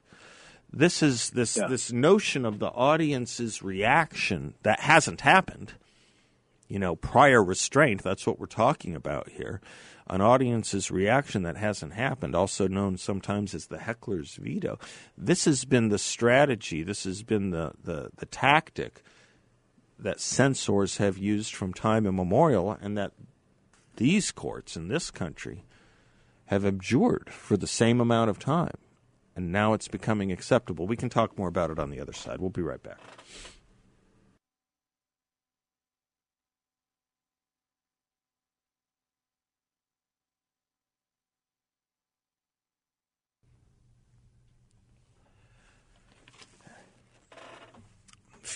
This 0.74 1.04
is 1.04 1.32
this 1.32 1.58
yeah. 1.58 1.68
this 1.68 1.92
notion 1.92 2.46
of 2.46 2.60
the 2.60 2.70
audience's 2.70 3.62
reaction 3.62 4.54
that 4.64 4.82
hasn't 4.82 5.22
happened. 5.22 5.74
You 6.68 6.80
know, 6.80 6.96
prior 6.96 7.44
restraint, 7.44 8.02
that's 8.02 8.26
what 8.26 8.40
we're 8.40 8.46
talking 8.46 8.96
about 8.96 9.30
here. 9.30 9.60
An 10.08 10.22
audience's 10.22 10.90
reaction 10.90 11.44
that 11.44 11.58
hasn't 11.58 11.94
happened, 11.94 12.36
also 12.36 12.68
known 12.68 12.98
sometimes 12.98 13.54
as 13.54 13.68
the 13.68 13.80
heckler's 13.80 14.36
veto. 14.36 14.80
This 15.18 15.46
has 15.46 15.66
been 15.66 15.90
the 15.90 15.98
strategy, 15.98 16.84
this 16.84 17.04
has 17.04 17.24
been 17.24 17.52
the, 17.52 17.74
the, 17.84 18.10
the 18.18 18.26
tactic 18.26 19.04
that 20.00 20.20
censors 20.20 20.98
have 20.98 21.18
used 21.18 21.54
from 21.54 21.74
time 21.74 22.06
immemorial, 22.06 22.78
and 22.82 22.98
that 22.98 23.12
these 23.98 24.32
courts 24.32 24.76
in 24.76 24.88
this 24.88 25.12
country 25.12 25.66
have 26.46 26.66
abjured 26.66 27.30
for 27.30 27.56
the 27.56 27.68
same 27.68 28.02
amount 28.02 28.30
of 28.30 28.40
time. 28.40 28.78
And 29.36 29.52
now 29.52 29.74
it's 29.74 29.88
becoming 29.88 30.32
acceptable. 30.32 30.88
We 30.88 30.98
can 30.98 31.10
talk 31.10 31.38
more 31.38 31.48
about 31.48 31.70
it 31.70 31.80
on 31.80 31.90
the 31.90 32.00
other 32.00 32.14
side. 32.14 32.40
We'll 32.40 32.50
be 32.50 32.62
right 32.62 32.82
back. 32.82 33.00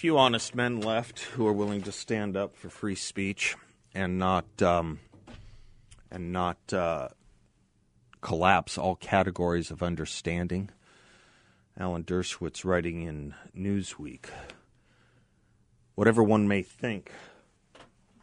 few 0.05 0.17
honest 0.19 0.53
men 0.53 0.81
left 0.81 1.21
who 1.21 1.47
are 1.47 1.51
willing 1.53 1.81
to 1.81 1.91
stand 1.91 2.37
up 2.37 2.55
for 2.55 2.69
free 2.69 2.93
speech 2.93 3.55
and 3.95 4.19
not 4.19 4.45
um, 4.61 4.99
and 6.11 6.31
not 6.31 6.57
uh, 6.71 7.07
collapse 8.25 8.75
all 8.75 8.95
categories 8.95 9.69
of 9.69 9.83
understanding. 9.83 10.67
Alan 11.77 12.03
Dershowitz 12.03 12.65
writing 12.65 13.03
in 13.03 13.35
Newsweek. 13.55 14.25
Whatever 15.93 16.23
one 16.23 16.47
may 16.47 16.63
think 16.63 17.11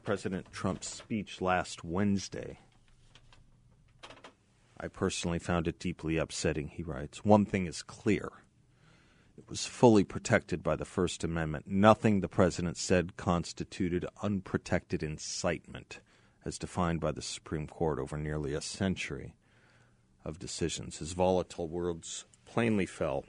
President 0.03 0.51
Trump's 0.51 0.89
speech 0.89 1.41
last 1.41 1.85
Wednesday. 1.85 2.59
I 4.81 4.89
personally 4.89 5.39
found 5.39 5.69
it 5.69 5.79
deeply 5.79 6.17
upsetting, 6.17 6.67
he 6.67 6.83
writes. 6.83 7.25
One 7.25 7.45
thing 7.45 7.67
is 7.67 7.85
clear 7.85 8.29
it 9.39 9.49
was 9.49 9.67
fully 9.67 10.03
protected 10.03 10.65
by 10.65 10.75
the 10.75 10.85
First 10.85 11.23
Amendment. 11.23 11.69
Nothing 11.69 12.23
the 12.23 12.29
president 12.29 12.77
said 12.77 13.17
constituted 13.17 14.05
unprotected 14.21 15.05
incitement, 15.05 16.01
as 16.45 16.59
defined 16.59 16.99
by 16.99 17.13
the 17.13 17.23
Supreme 17.23 17.69
Court 17.69 18.01
over 18.01 18.19
nearly 18.19 18.53
a 18.53 18.61
century 18.61 19.35
of 20.25 20.39
decisions. 20.39 20.99
His 20.99 21.13
volatile 21.13 21.69
words 21.69 22.25
plainly 22.45 22.87
fell 22.87 23.25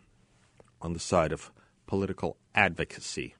on 0.82 0.94
the 0.94 1.00
side 1.00 1.32
of 1.32 1.52
political 1.88 2.38
advocacy, 2.56 3.36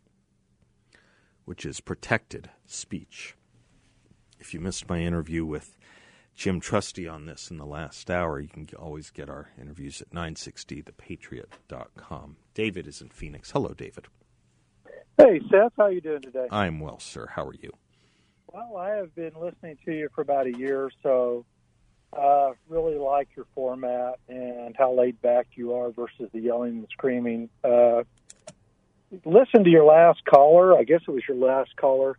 which 1.46 1.66
is 1.66 1.80
protected 1.80 2.50
speech. 2.66 3.36
If 4.40 4.54
you 4.54 4.60
missed 4.60 4.90
my 4.90 5.00
interview 5.00 5.46
with 5.46 5.78
Jim 6.36 6.60
Trusty 6.60 7.08
on 7.08 7.26
this 7.26 7.50
in 7.52 7.58
the 7.58 7.66
last 7.66 8.10
hour, 8.10 8.40
you 8.40 8.48
can 8.48 8.68
always 8.78 9.10
get 9.10 9.30
our 9.30 9.50
interviews 9.60 10.02
at 10.02 10.12
960thepatriot.com. 10.12 12.38
David 12.54 12.88
is 12.88 13.02
in 13.02 13.10
Phoenix. 13.10 13.52
Hello, 13.52 13.74
David. 13.74 14.08
Hey, 15.18 15.40
Seth. 15.52 15.74
How 15.78 15.84
are 15.84 15.92
you 15.92 16.02
doing 16.02 16.22
today? 16.22 16.48
I'm 16.50 16.80
well, 16.80 17.00
sir. 17.00 17.28
How 17.28 17.46
are 17.46 17.54
you? 17.54 17.72
Well, 18.52 18.78
I 18.78 18.96
have 18.96 19.14
been 19.16 19.34
listening 19.40 19.78
to 19.86 19.92
you 19.92 20.10
for 20.14 20.22
about 20.22 20.48
a 20.48 20.58
year 20.58 20.84
or 20.84 20.92
so. 21.02 21.46
Uh, 22.18 22.52
really 22.70 22.96
like 22.96 23.28
your 23.36 23.46
format 23.56 24.20
and 24.30 24.76
how 24.78 24.94
laid 24.94 25.20
back 25.22 25.48
you 25.56 25.74
are 25.74 25.90
versus 25.92 26.30
the 26.32 26.40
yelling 26.40 26.78
and 26.80 26.88
screaming. 26.92 27.50
Uh, 27.64 28.04
listen 29.26 29.64
to 29.64 29.70
your 29.70 29.86
last 29.86 30.24
caller. 30.26 30.78
I 30.78 30.84
guess 30.84 31.02
it 31.08 31.12
was 31.12 31.24
your 31.28 31.38
last 31.38 31.76
caller. 31.76 32.18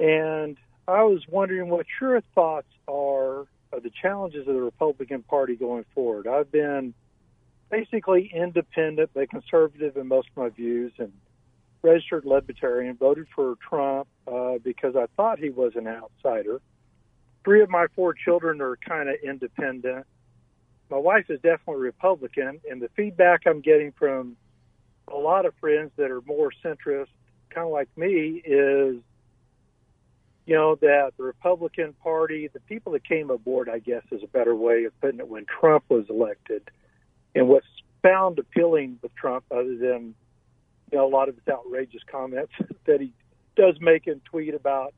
And 0.00 0.56
I 0.88 1.02
was 1.04 1.22
wondering 1.28 1.68
what 1.68 1.86
your 2.00 2.20
thoughts 2.34 2.72
are 2.88 3.46
of 3.72 3.82
the 3.82 3.90
challenges 3.90 4.48
of 4.48 4.54
the 4.54 4.62
Republican 4.62 5.22
Party 5.22 5.56
going 5.56 5.84
forward. 5.94 6.26
I've 6.26 6.50
been 6.50 6.94
basically 7.70 8.30
independent 8.34 9.10
but 9.14 9.30
conservative 9.30 9.96
in 9.96 10.08
most 10.08 10.28
of 10.28 10.36
my 10.42 10.48
views 10.50 10.92
and 10.98 11.12
registered 11.82 12.24
libertarian, 12.24 12.96
voted 12.96 13.26
for 13.34 13.56
Trump 13.68 14.08
uh, 14.26 14.58
because 14.62 14.94
I 14.96 15.06
thought 15.16 15.38
he 15.38 15.50
was 15.50 15.72
an 15.74 15.86
outsider. 15.86 16.60
Three 17.44 17.62
of 17.62 17.70
my 17.70 17.86
four 17.94 18.14
children 18.14 18.60
are 18.60 18.76
kind 18.76 19.08
of 19.08 19.16
independent. 19.22 20.06
My 20.90 20.98
wife 20.98 21.26
is 21.30 21.40
definitely 21.40 21.82
Republican, 21.82 22.60
and 22.70 22.80
the 22.80 22.88
feedback 22.94 23.42
I'm 23.46 23.60
getting 23.60 23.92
from 23.92 24.36
a 25.08 25.16
lot 25.16 25.46
of 25.46 25.54
friends 25.60 25.90
that 25.96 26.10
are 26.10 26.20
more 26.22 26.52
centrist, 26.64 27.08
kind 27.50 27.66
of 27.66 27.72
like 27.72 27.88
me, 27.96 28.42
is 28.44 28.96
you 30.46 30.56
know 30.56 30.74
that 30.76 31.12
the 31.16 31.22
Republican 31.22 31.94
Party, 32.02 32.48
the 32.52 32.60
people 32.60 32.92
that 32.92 33.04
came 33.04 33.30
aboard, 33.30 33.68
I 33.68 33.78
guess, 33.78 34.02
is 34.10 34.22
a 34.22 34.26
better 34.26 34.54
way 34.54 34.84
of 34.84 35.00
putting 35.00 35.20
it, 35.20 35.28
when 35.28 35.46
Trump 35.46 35.84
was 35.88 36.06
elected, 36.08 36.70
and 37.34 37.48
what's 37.48 37.66
found 38.02 38.38
appealing 38.38 38.98
with 39.02 39.14
Trump, 39.14 39.44
other 39.50 39.76
than 39.76 40.14
you 40.90 40.98
know 40.98 41.06
a 41.06 41.08
lot 41.08 41.28
of 41.28 41.36
his 41.36 41.48
outrageous 41.48 42.02
comments 42.10 42.52
that 42.86 43.00
he 43.00 43.12
does 43.56 43.76
make 43.80 44.06
and 44.06 44.24
tweet 44.24 44.54
about, 44.54 44.94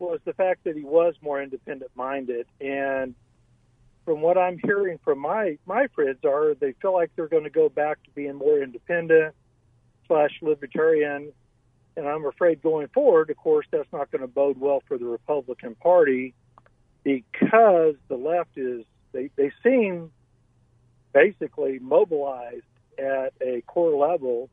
was 0.00 0.20
the 0.24 0.32
fact 0.32 0.64
that 0.64 0.76
he 0.76 0.82
was 0.82 1.14
more 1.22 1.42
independent 1.42 1.90
minded 1.94 2.46
and 2.60 3.14
from 4.04 4.22
what 4.22 4.38
I'm 4.38 4.58
hearing 4.58 4.98
from 5.04 5.20
my 5.20 5.58
my 5.66 5.86
friends 5.94 6.24
are 6.24 6.54
they 6.54 6.72
feel 6.80 6.92
like 6.92 7.10
they're 7.14 7.28
going 7.28 7.44
to 7.44 7.50
go 7.50 7.68
back 7.68 8.02
to 8.04 8.10
being 8.10 8.34
more 8.34 8.60
independent 8.60 9.34
slash 10.10 10.32
libertarian, 10.42 11.32
and 11.96 12.08
I'm 12.08 12.26
afraid 12.26 12.60
going 12.60 12.88
forward, 12.88 13.30
of 13.30 13.36
course, 13.36 13.66
that's 13.70 13.90
not 13.92 14.10
going 14.10 14.22
to 14.22 14.26
bode 14.26 14.58
well 14.58 14.82
for 14.88 14.98
the 14.98 15.04
Republican 15.04 15.76
Party 15.76 16.34
because 17.04 17.94
the 18.08 18.16
left 18.16 18.50
is 18.56 18.84
they 19.12 19.30
they 19.36 19.52
seem 19.62 20.10
basically 21.12 21.78
mobilized 21.78 22.64
at 22.98 23.32
a 23.40 23.62
core 23.68 23.96
level 23.96 24.50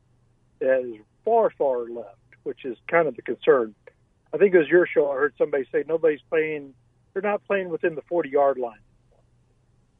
that 0.60 0.81
is 0.81 1.01
far 1.25 1.49
far 1.49 1.89
left, 1.89 2.17
which 2.43 2.63
is 2.63 2.77
kind 2.88 3.07
of 3.07 3.15
the 3.15 3.23
concern. 3.23 3.73
I 4.38 4.39
think 4.39 4.54
it 4.54 4.60
was 4.60 4.67
your 4.67 4.86
show. 4.86 5.10
I 5.10 5.15
heard 5.15 5.34
somebody 5.36 5.65
say 5.71 5.84
nobody's 5.88 6.21
playing. 6.30 6.76
They're 7.13 7.23
not 7.23 7.43
playing 7.47 7.69
within 7.69 7.95
the 7.95 8.04
40 8.04 8.30
yard 8.30 8.60
line. 8.60 8.78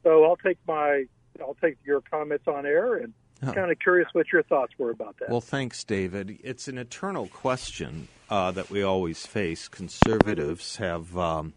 So 0.04 0.24
I'll 0.24 0.36
take 0.36 0.58
my 0.68 1.06
I'll 1.40 1.56
take 1.60 1.76
your 1.84 2.00
comments 2.02 2.44
on 2.46 2.64
air 2.64 2.94
and 2.94 3.14
oh. 3.42 3.52
kind 3.52 3.72
of 3.72 3.80
curious 3.80 4.08
what 4.12 4.26
your 4.32 4.44
thoughts 4.44 4.74
were 4.78 4.90
about 4.90 5.16
that. 5.18 5.28
Well, 5.28 5.40
thanks, 5.40 5.82
David. 5.82 6.38
It's 6.44 6.68
an 6.68 6.78
eternal 6.78 7.26
question 7.26 8.06
uh, 8.30 8.52
that 8.52 8.70
we 8.70 8.84
always 8.84 9.26
face. 9.26 9.66
Conservatives 9.66 10.76
have. 10.76 11.18
Um, 11.18 11.54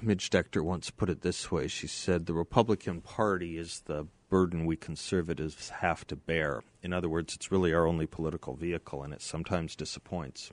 Midge 0.00 0.30
Decter 0.30 0.62
once 0.62 0.88
put 0.90 1.10
it 1.10 1.20
this 1.20 1.50
way. 1.50 1.68
She 1.68 1.86
said, 1.86 2.24
The 2.24 2.32
Republican 2.32 3.02
Party 3.02 3.58
is 3.58 3.82
the 3.84 4.06
burden 4.30 4.64
we 4.64 4.76
conservatives 4.76 5.68
have 5.68 6.06
to 6.06 6.16
bear. 6.16 6.62
In 6.82 6.94
other 6.94 7.08
words, 7.08 7.34
it's 7.34 7.52
really 7.52 7.74
our 7.74 7.86
only 7.86 8.06
political 8.06 8.54
vehicle, 8.54 9.02
and 9.02 9.12
it 9.12 9.20
sometimes 9.20 9.76
disappoints, 9.76 10.50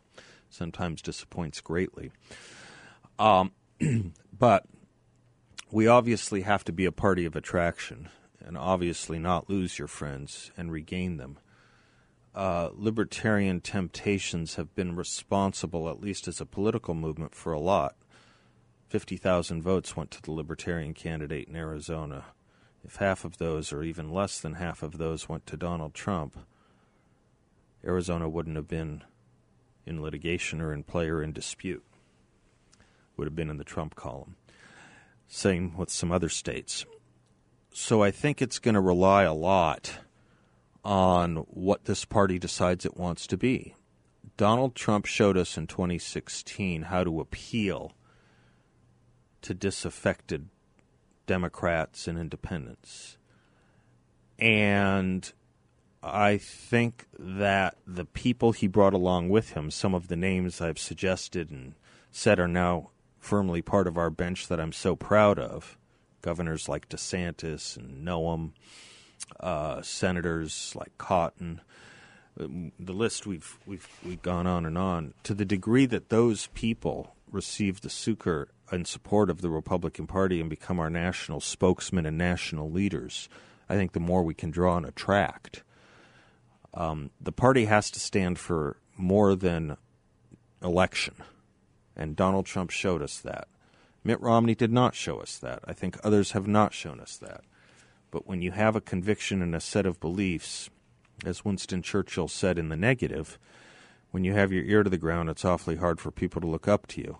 sometimes 0.51 1.01
disappoints 1.01 1.61
greatly. 1.61 2.11
Um, 3.17 3.51
but 4.37 4.65
we 5.71 5.87
obviously 5.87 6.41
have 6.41 6.63
to 6.65 6.71
be 6.71 6.85
a 6.85 6.91
party 6.91 7.25
of 7.25 7.35
attraction 7.35 8.09
and 8.39 8.57
obviously 8.57 9.19
not 9.19 9.49
lose 9.49 9.79
your 9.79 9.87
friends 9.87 10.51
and 10.57 10.71
regain 10.71 11.17
them. 11.17 11.37
Uh, 12.33 12.69
libertarian 12.73 13.59
temptations 13.59 14.55
have 14.55 14.73
been 14.73 14.95
responsible, 14.95 15.89
at 15.89 16.01
least 16.01 16.27
as 16.27 16.39
a 16.39 16.45
political 16.45 16.93
movement, 16.93 17.35
for 17.35 17.51
a 17.51 17.59
lot. 17.59 17.95
50,000 18.87 19.61
votes 19.61 19.95
went 19.95 20.11
to 20.11 20.21
the 20.21 20.31
Libertarian 20.31 20.93
candidate 20.93 21.47
in 21.47 21.55
Arizona. 21.55 22.25
If 22.83 22.97
half 22.97 23.23
of 23.23 23.37
those, 23.37 23.71
or 23.71 23.83
even 23.83 24.11
less 24.11 24.39
than 24.39 24.55
half 24.55 24.81
of 24.81 24.97
those, 24.97 25.29
went 25.29 25.45
to 25.47 25.57
Donald 25.57 25.93
Trump, 25.93 26.37
Arizona 27.85 28.27
wouldn't 28.27 28.55
have 28.55 28.67
been 28.67 29.03
in 29.91 30.01
litigation 30.01 30.61
or 30.61 30.73
in 30.73 30.83
play 30.83 31.09
or 31.09 31.21
in 31.21 31.33
dispute. 31.33 31.83
Would 33.17 33.27
have 33.27 33.35
been 33.35 33.49
in 33.49 33.57
the 33.57 33.63
Trump 33.63 33.95
column. 33.95 34.37
Same 35.27 35.77
with 35.77 35.89
some 35.89 36.11
other 36.11 36.29
states. 36.29 36.85
So 37.73 38.01
I 38.01 38.09
think 38.11 38.41
it's 38.41 38.59
going 38.59 38.75
to 38.75 38.81
rely 38.81 39.23
a 39.23 39.33
lot 39.33 39.99
on 40.83 41.35
what 41.35 41.85
this 41.85 42.05
party 42.05 42.39
decides 42.39 42.85
it 42.85 42.97
wants 42.97 43.27
to 43.27 43.37
be. 43.37 43.75
Donald 44.37 44.75
Trump 44.75 45.05
showed 45.05 45.37
us 45.37 45.57
in 45.57 45.67
2016 45.67 46.83
how 46.83 47.03
to 47.03 47.19
appeal 47.19 47.91
to 49.41 49.53
disaffected 49.53 50.49
Democrats 51.27 52.07
and 52.07 52.17
independents. 52.17 53.17
And 54.39 55.31
I 56.03 56.37
think 56.37 57.05
that 57.19 57.77
the 57.85 58.05
people 58.05 58.53
he 58.53 58.67
brought 58.67 58.93
along 58.93 59.29
with 59.29 59.51
him, 59.51 59.69
some 59.69 59.93
of 59.93 60.07
the 60.07 60.15
names 60.15 60.59
I've 60.59 60.79
suggested 60.79 61.51
and 61.51 61.75
said 62.11 62.39
are 62.39 62.47
now 62.47 62.89
firmly 63.19 63.61
part 63.61 63.87
of 63.87 63.97
our 63.97 64.09
bench 64.09 64.47
that 64.47 64.59
I'm 64.59 64.71
so 64.71 64.95
proud 64.95 65.37
of. 65.37 65.77
Governors 66.21 66.67
like 66.67 66.89
DeSantis 66.89 67.77
and 67.77 68.05
Noem, 68.05 68.51
uh, 69.39 69.81
senators 69.81 70.73
like 70.75 70.97
Cotton. 70.97 71.61
Um, 72.39 72.71
the 72.79 72.93
list 72.93 73.27
we've 73.27 73.59
we've 73.65 73.87
we've 74.05 74.21
gone 74.21 74.47
on 74.47 74.65
and 74.65 74.77
on. 74.77 75.13
To 75.23 75.33
the 75.33 75.45
degree 75.45 75.85
that 75.87 76.09
those 76.09 76.47
people 76.47 77.15
receive 77.31 77.81
the 77.81 77.89
succor 77.89 78.49
and 78.71 78.87
support 78.87 79.29
of 79.29 79.41
the 79.41 79.49
Republican 79.49 80.07
Party 80.07 80.39
and 80.39 80.49
become 80.49 80.79
our 80.79 80.89
national 80.89 81.41
spokesmen 81.41 82.05
and 82.05 82.17
national 82.17 82.71
leaders, 82.71 83.29
I 83.69 83.75
think 83.75 83.91
the 83.91 83.99
more 83.99 84.23
we 84.23 84.33
can 84.33 84.51
draw 84.51 84.77
and 84.77 84.85
attract. 84.85 85.63
Um, 86.73 87.11
the 87.19 87.31
party 87.31 87.65
has 87.65 87.91
to 87.91 87.99
stand 87.99 88.39
for 88.39 88.77
more 88.97 89.35
than 89.35 89.77
election. 90.63 91.15
And 91.95 92.15
Donald 92.15 92.45
Trump 92.45 92.69
showed 92.69 93.01
us 93.01 93.19
that. 93.19 93.47
Mitt 94.03 94.21
Romney 94.21 94.55
did 94.55 94.71
not 94.71 94.95
show 94.95 95.19
us 95.19 95.37
that. 95.37 95.59
I 95.65 95.73
think 95.73 95.97
others 96.03 96.31
have 96.31 96.47
not 96.47 96.73
shown 96.73 96.99
us 96.99 97.17
that. 97.17 97.41
But 98.09 98.27
when 98.27 98.41
you 98.41 98.51
have 98.51 98.75
a 98.75 98.81
conviction 98.81 99.41
and 99.41 99.55
a 99.55 99.59
set 99.59 99.85
of 99.85 99.99
beliefs, 99.99 100.69
as 101.25 101.45
Winston 101.45 101.81
Churchill 101.81 102.27
said 102.27 102.57
in 102.57 102.69
the 102.69 102.75
negative, 102.75 103.37
when 104.11 104.23
you 104.23 104.33
have 104.33 104.51
your 104.51 104.63
ear 104.63 104.83
to 104.83 104.89
the 104.89 104.97
ground, 104.97 105.29
it's 105.29 105.45
awfully 105.45 105.75
hard 105.75 105.99
for 105.99 106.11
people 106.11 106.41
to 106.41 106.47
look 106.47 106.67
up 106.67 106.87
to 106.87 107.01
you. 107.01 107.19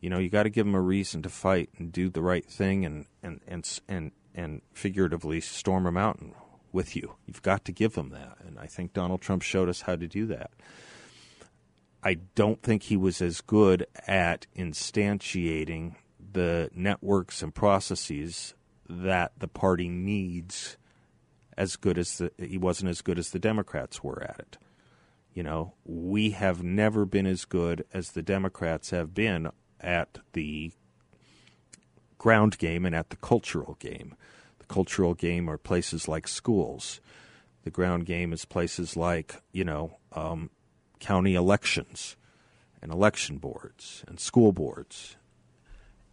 You 0.00 0.10
know, 0.10 0.18
you 0.18 0.28
got 0.28 0.44
to 0.44 0.50
give 0.50 0.66
them 0.66 0.74
a 0.74 0.80
reason 0.80 1.22
to 1.22 1.28
fight 1.28 1.70
and 1.76 1.90
do 1.90 2.08
the 2.08 2.22
right 2.22 2.44
thing 2.44 2.84
and, 2.84 3.06
and, 3.22 3.40
and, 3.48 3.80
and, 3.88 4.12
and 4.34 4.62
figuratively 4.72 5.40
storm 5.40 5.86
a 5.86 5.92
mountain 5.92 6.34
with 6.76 6.94
you. 6.94 7.16
You've 7.24 7.42
got 7.42 7.64
to 7.64 7.72
give 7.72 7.94
them 7.94 8.10
that. 8.10 8.36
And 8.46 8.58
I 8.58 8.66
think 8.66 8.92
Donald 8.92 9.22
Trump 9.22 9.40
showed 9.40 9.70
us 9.70 9.80
how 9.80 9.96
to 9.96 10.06
do 10.06 10.26
that. 10.26 10.50
I 12.04 12.18
don't 12.34 12.62
think 12.62 12.84
he 12.84 12.98
was 12.98 13.22
as 13.22 13.40
good 13.40 13.86
at 14.06 14.46
instantiating 14.54 15.96
the 16.32 16.70
networks 16.74 17.42
and 17.42 17.54
processes 17.54 18.54
that 18.88 19.32
the 19.38 19.48
party 19.48 19.88
needs 19.88 20.76
as 21.56 21.76
good 21.76 21.96
as 21.96 22.18
the, 22.18 22.30
he 22.38 22.58
wasn't 22.58 22.90
as 22.90 23.00
good 23.00 23.18
as 23.18 23.30
the 23.30 23.38
Democrats 23.38 24.04
were 24.04 24.22
at 24.22 24.38
it. 24.38 24.58
You 25.32 25.42
know, 25.42 25.72
we 25.84 26.30
have 26.30 26.62
never 26.62 27.06
been 27.06 27.26
as 27.26 27.46
good 27.46 27.86
as 27.94 28.10
the 28.10 28.22
Democrats 28.22 28.90
have 28.90 29.14
been 29.14 29.50
at 29.80 30.18
the 30.34 30.72
ground 32.18 32.58
game 32.58 32.84
and 32.84 32.94
at 32.94 33.08
the 33.08 33.16
cultural 33.16 33.76
game. 33.80 34.14
Cultural 34.68 35.14
game 35.14 35.48
are 35.48 35.58
places 35.58 36.08
like 36.08 36.26
schools. 36.28 37.00
The 37.64 37.70
ground 37.70 38.06
game 38.06 38.32
is 38.32 38.44
places 38.44 38.96
like, 38.96 39.42
you 39.52 39.64
know, 39.64 39.98
um, 40.12 40.50
county 41.00 41.34
elections 41.34 42.16
and 42.82 42.92
election 42.92 43.38
boards 43.38 44.04
and 44.06 44.20
school 44.20 44.52
boards. 44.52 45.16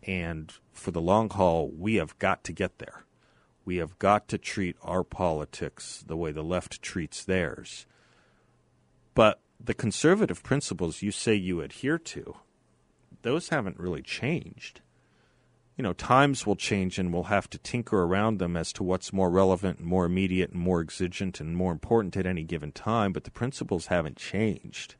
And 0.03 0.51
for 0.71 0.91
the 0.91 1.01
long 1.01 1.29
haul, 1.29 1.69
we 1.69 1.95
have 1.95 2.17
got 2.19 2.43
to 2.45 2.53
get 2.53 2.79
there. 2.79 3.05
We 3.65 3.77
have 3.77 3.97
got 3.99 4.27
to 4.29 4.37
treat 4.37 4.75
our 4.81 5.03
politics 5.03 6.03
the 6.05 6.17
way 6.17 6.31
the 6.31 6.43
left 6.43 6.81
treats 6.81 7.23
theirs. 7.23 7.85
But 9.13 9.39
the 9.63 9.73
conservative 9.73 10.43
principles 10.43 11.01
you 11.01 11.11
say 11.11 11.35
you 11.35 11.61
adhere 11.61 11.97
to, 11.97 12.35
those 13.21 13.49
haven't 13.49 13.79
really 13.79 14.01
changed. 14.01 14.81
You 15.75 15.83
know, 15.83 15.93
times 15.93 16.45
will 16.45 16.55
change 16.55 16.99
and 16.99 17.11
we'll 17.11 17.23
have 17.23 17.49
to 17.49 17.57
tinker 17.57 18.03
around 18.03 18.37
them 18.37 18.55
as 18.55 18.71
to 18.73 18.83
what's 18.83 19.11
more 19.11 19.29
relevant 19.29 19.79
and 19.79 19.87
more 19.87 20.05
immediate 20.05 20.51
and 20.51 20.59
more 20.59 20.81
exigent 20.81 21.39
and 21.39 21.57
more 21.57 21.71
important 21.71 22.15
at 22.15 22.27
any 22.27 22.43
given 22.43 22.71
time, 22.71 23.11
but 23.11 23.23
the 23.23 23.31
principles 23.31 23.87
haven't 23.87 24.17
changed. 24.17 24.95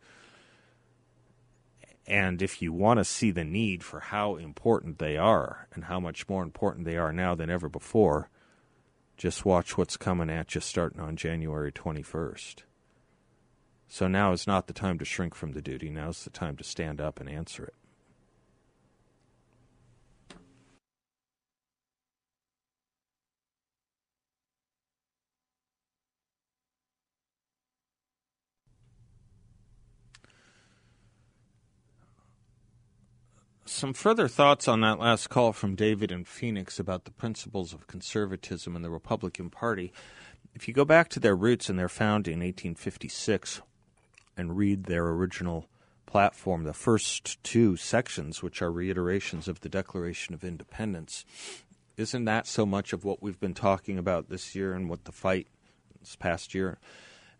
And 2.08 2.42
if 2.42 2.62
you 2.62 2.74
want 2.74 2.98
to 2.98 3.06
see 3.06 3.32
the 3.32 3.44
need 3.44 3.84
for 3.84 4.00
how 4.00 4.36
important 4.36 4.98
they 4.98 5.16
are 5.16 5.68
and 5.74 5.86
how 5.86 6.00
much 6.00 6.28
more 6.28 6.44
important 6.44 6.86
they 6.86 6.98
are 6.98 7.14
now 7.14 7.36
than 7.36 7.50
ever 7.50 7.70
before, 7.70 8.30
just 9.16 9.46
watch 9.46 9.78
what's 9.78 9.96
coming 9.96 10.30
at 10.30 10.56
you 10.56 10.62
starting 10.62 11.00
on 11.00 11.16
January 11.16 11.72
21st. 11.72 12.64
So 13.88 14.08
now 14.08 14.32
is 14.32 14.48
not 14.48 14.66
the 14.66 14.74
time 14.74 14.98
to 14.98 15.06
shrink 15.06 15.36
from 15.36 15.52
the 15.52 15.62
duty. 15.62 15.90
Now 15.92 16.10
is 16.10 16.24
the 16.24 16.32
time 16.32 16.58
to 16.58 16.64
stand 16.64 17.00
up 17.00 17.20
and 17.20 17.30
answer 17.30 17.64
it. 17.64 17.76
Some 33.84 33.92
further 33.92 34.30
thoughts 34.30 34.70
on 34.70 34.80
that 34.80 34.98
last 34.98 35.30
call 35.30 35.52
from 35.52 35.76
David 35.76 36.10
in 36.10 36.24
Phoenix 36.24 36.80
about 36.80 37.04
the 37.04 37.12
principles 37.12 37.74
of 37.74 37.86
conservatism 37.86 38.78
in 38.78 38.82
the 38.82 38.90
Republican 38.90 39.50
Party. 39.50 39.92
If 40.56 40.70
you 40.70 40.74
go 40.74 40.86
back 40.86 41.10
to 41.10 41.20
their 41.20 41.36
roots 41.36 41.68
and 41.68 41.78
their 41.78 41.90
founding 41.90 42.36
in 42.36 42.40
1856, 42.40 43.62
and 44.38 44.56
read 44.56 44.86
their 44.86 45.08
original 45.08 45.68
platform, 46.06 46.64
the 46.64 46.72
first 46.72 47.44
two 47.44 47.76
sections, 47.76 48.42
which 48.42 48.62
are 48.62 48.72
reiterations 48.72 49.50
of 49.50 49.60
the 49.60 49.68
Declaration 49.68 50.34
of 50.34 50.46
Independence, 50.46 51.26
isn't 51.98 52.24
that 52.24 52.48
so 52.48 52.66
much 52.66 52.94
of 52.94 53.04
what 53.04 53.22
we've 53.22 53.42
been 53.42 53.54
talking 53.54 53.98
about 53.98 54.30
this 54.30 54.56
year 54.56 54.74
and 54.74 54.90
what 54.90 55.04
the 55.04 55.12
fight 55.12 55.48
this 56.00 56.16
past 56.16 56.56
year 56.56 56.78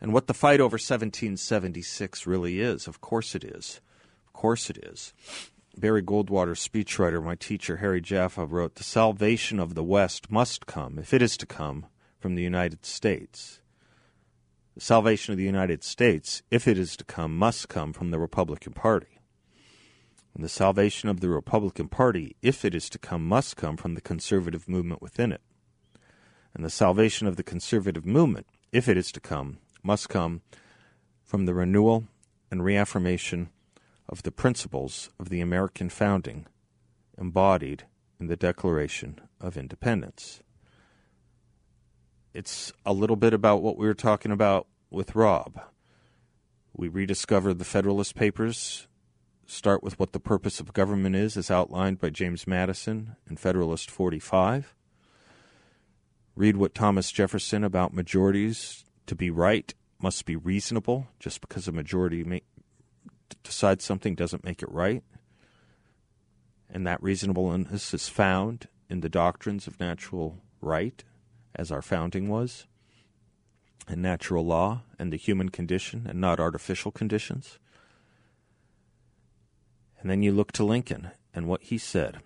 and 0.02 0.12
what 0.12 0.28
the 0.28 0.34
fight 0.34 0.60
over 0.60 0.76
1776 0.76 2.28
really 2.28 2.60
is? 2.60 2.86
Of 2.86 3.00
course 3.00 3.34
it 3.34 3.46
is. 3.46 3.80
Of 4.28 4.34
course 4.34 4.70
it 4.70 4.78
is. 4.84 5.14
Barry 5.76 6.04
Goldwater's 6.04 6.66
speechwriter, 6.66 7.24
my 7.24 7.36
teacher 7.36 7.78
Harry 7.78 8.00
Jaffa, 8.00 8.46
wrote 8.46 8.76
The 8.76 8.84
salvation 8.84 9.60
of 9.60 9.74
the 9.74 9.84
West 9.84 10.30
must 10.30 10.68
come, 10.68 11.00
if 11.00 11.14
it 11.14 11.22
is 11.22 11.36
to 11.38 11.48
come, 11.48 11.88
from 12.20 12.36
the 12.36 12.44
United 12.44 12.86
States. 12.86 13.60
The 14.76 14.82
salvation 14.82 15.34
of 15.34 15.38
the 15.38 15.44
United 15.44 15.84
States, 15.84 16.44
if 16.52 16.68
it 16.68 16.78
is 16.78 16.96
to 16.98 17.04
come, 17.04 17.38
must 17.38 17.70
come 17.70 17.92
from 17.92 18.12
the 18.12 18.20
Republican 18.20 18.74
Party. 18.74 19.20
And 20.36 20.44
the 20.44 20.50
salvation 20.50 21.10
of 21.10 21.22
the 21.22 21.30
Republican 21.30 21.88
Party, 21.90 22.36
if 22.42 22.64
it 22.64 22.76
is 22.76 22.88
to 22.90 23.00
come, 23.00 23.28
must 23.28 23.58
come 23.58 23.76
from 23.76 23.96
the 23.96 24.02
conservative 24.02 24.70
movement 24.70 25.02
within 25.02 25.32
it. 25.32 25.42
And 26.54 26.64
the 26.64 26.70
salvation 26.70 27.28
of 27.28 27.36
the 27.36 27.44
conservative 27.44 28.06
movement, 28.06 28.46
if 28.72 28.88
it 28.88 28.98
is 28.98 29.12
to 29.12 29.20
come, 29.20 29.58
must 29.82 30.08
come 30.08 30.42
from 31.24 31.46
the 31.46 31.54
renewal 31.54 32.06
and 32.52 32.64
reaffirmation 32.64 33.50
of 34.14 34.24
the 34.24 34.32
principles 34.32 35.10
of 35.20 35.28
the 35.28 35.42
American 35.42 35.90
founding 35.90 36.46
embodied 37.18 37.84
in 38.20 38.28
the 38.28 38.38
Declaration 38.38 39.20
of 39.42 39.58
Independence 39.58 40.44
it's 42.34 42.74
a 42.86 42.94
little 42.94 43.16
bit 43.16 43.34
about 43.34 43.62
what 43.62 43.78
we 43.78 43.86
were 43.86 43.94
talking 43.94 44.32
about 44.32 44.68
with 44.90 45.16
Rob. 45.16 45.62
We 46.76 46.88
rediscover 46.88 47.54
the 47.54 47.64
Federalist 47.64 48.16
Papers, 48.16 48.88
start 49.46 49.84
with 49.84 50.00
what 50.00 50.14
the 50.14 50.20
purpose 50.20 50.60
of 50.60 50.74
government 50.74 51.16
is, 51.16 51.38
as 51.38 51.52
outlined 51.52 52.00
by 52.00 52.10
James 52.10 52.48
Madison 52.48 53.16
in 53.30 53.38
Federalist 53.38 53.92
45. 53.92 54.74
Read 56.36 56.58
what 56.58 56.74
Thomas 56.74 57.12
Jefferson 57.12 57.64
about 57.64 57.94
majorities 57.94 58.84
to 59.06 59.14
be 59.14 59.30
right 59.30 59.72
must 60.02 60.26
be 60.26 60.36
reasonable. 60.36 61.08
Just 61.20 61.40
because 61.40 61.68
a 61.68 61.72
majority 61.72 62.24
may, 62.24 62.42
decides 63.44 63.84
something 63.84 64.16
doesn't 64.16 64.44
make 64.44 64.62
it 64.62 64.72
right. 64.72 65.04
And 66.70 66.86
that 66.86 67.02
reasonableness 67.02 67.94
is 67.94 68.10
found 68.10 68.68
in 68.90 69.02
the 69.02 69.10
doctrines 69.10 69.68
of 69.68 69.80
natural 69.80 70.42
right 70.62 71.04
as 71.56 71.72
our 71.72 71.82
founding 71.82 72.30
was, 72.30 72.68
and 73.88 74.02
natural 74.02 74.46
law 74.46 74.82
and 74.98 75.12
the 75.12 75.18
human 75.18 75.50
condition 75.50 76.06
and 76.08 76.20
not 76.20 76.40
artificial 76.40 76.92
conditions. 76.92 77.60
And 80.00 80.10
then 80.10 80.24
you 80.24 80.32
look 80.32 80.52
to 80.54 80.64
Lincoln 80.64 81.12
and 81.34 81.48
what 81.48 81.64
he 81.64 81.78
said 81.78 82.18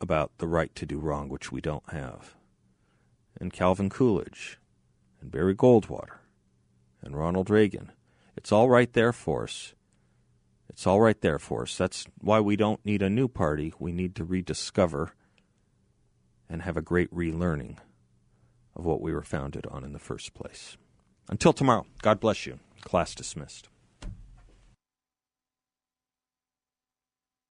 about 0.00 0.32
the 0.38 0.46
right 0.46 0.74
to 0.74 0.86
do 0.86 0.98
wrong, 0.98 1.28
which 1.28 1.50
we 1.50 1.60
don't 1.60 1.90
have, 1.90 2.34
and 3.40 3.52
Calvin 3.52 3.88
Coolidge, 3.88 4.58
and 5.20 5.30
Barry 5.30 5.54
Goldwater, 5.54 6.18
and 7.02 7.16
Ronald 7.16 7.50
Reagan. 7.50 7.92
It's 8.36 8.52
all 8.52 8.68
right 8.68 8.92
there 8.92 9.12
for 9.12 9.44
us. 9.44 9.74
It's 10.68 10.86
all 10.86 11.00
right 11.00 11.20
there 11.20 11.38
for 11.38 11.62
us. 11.62 11.76
That's 11.76 12.06
why 12.20 12.40
we 12.40 12.56
don't 12.56 12.84
need 12.84 13.02
a 13.02 13.10
new 13.10 13.28
party. 13.28 13.72
We 13.78 13.92
need 13.92 14.14
to 14.16 14.24
rediscover 14.24 15.14
and 16.48 16.62
have 16.62 16.76
a 16.76 16.82
great 16.82 17.12
relearning 17.14 17.78
of 18.74 18.84
what 18.84 19.00
we 19.00 19.12
were 19.12 19.22
founded 19.22 19.66
on 19.70 19.84
in 19.84 19.92
the 19.92 19.98
first 19.98 20.34
place. 20.34 20.76
Until 21.28 21.52
tomorrow, 21.52 21.86
God 22.02 22.20
bless 22.20 22.46
you. 22.46 22.58
Class 22.82 23.14
dismissed. 23.14 23.68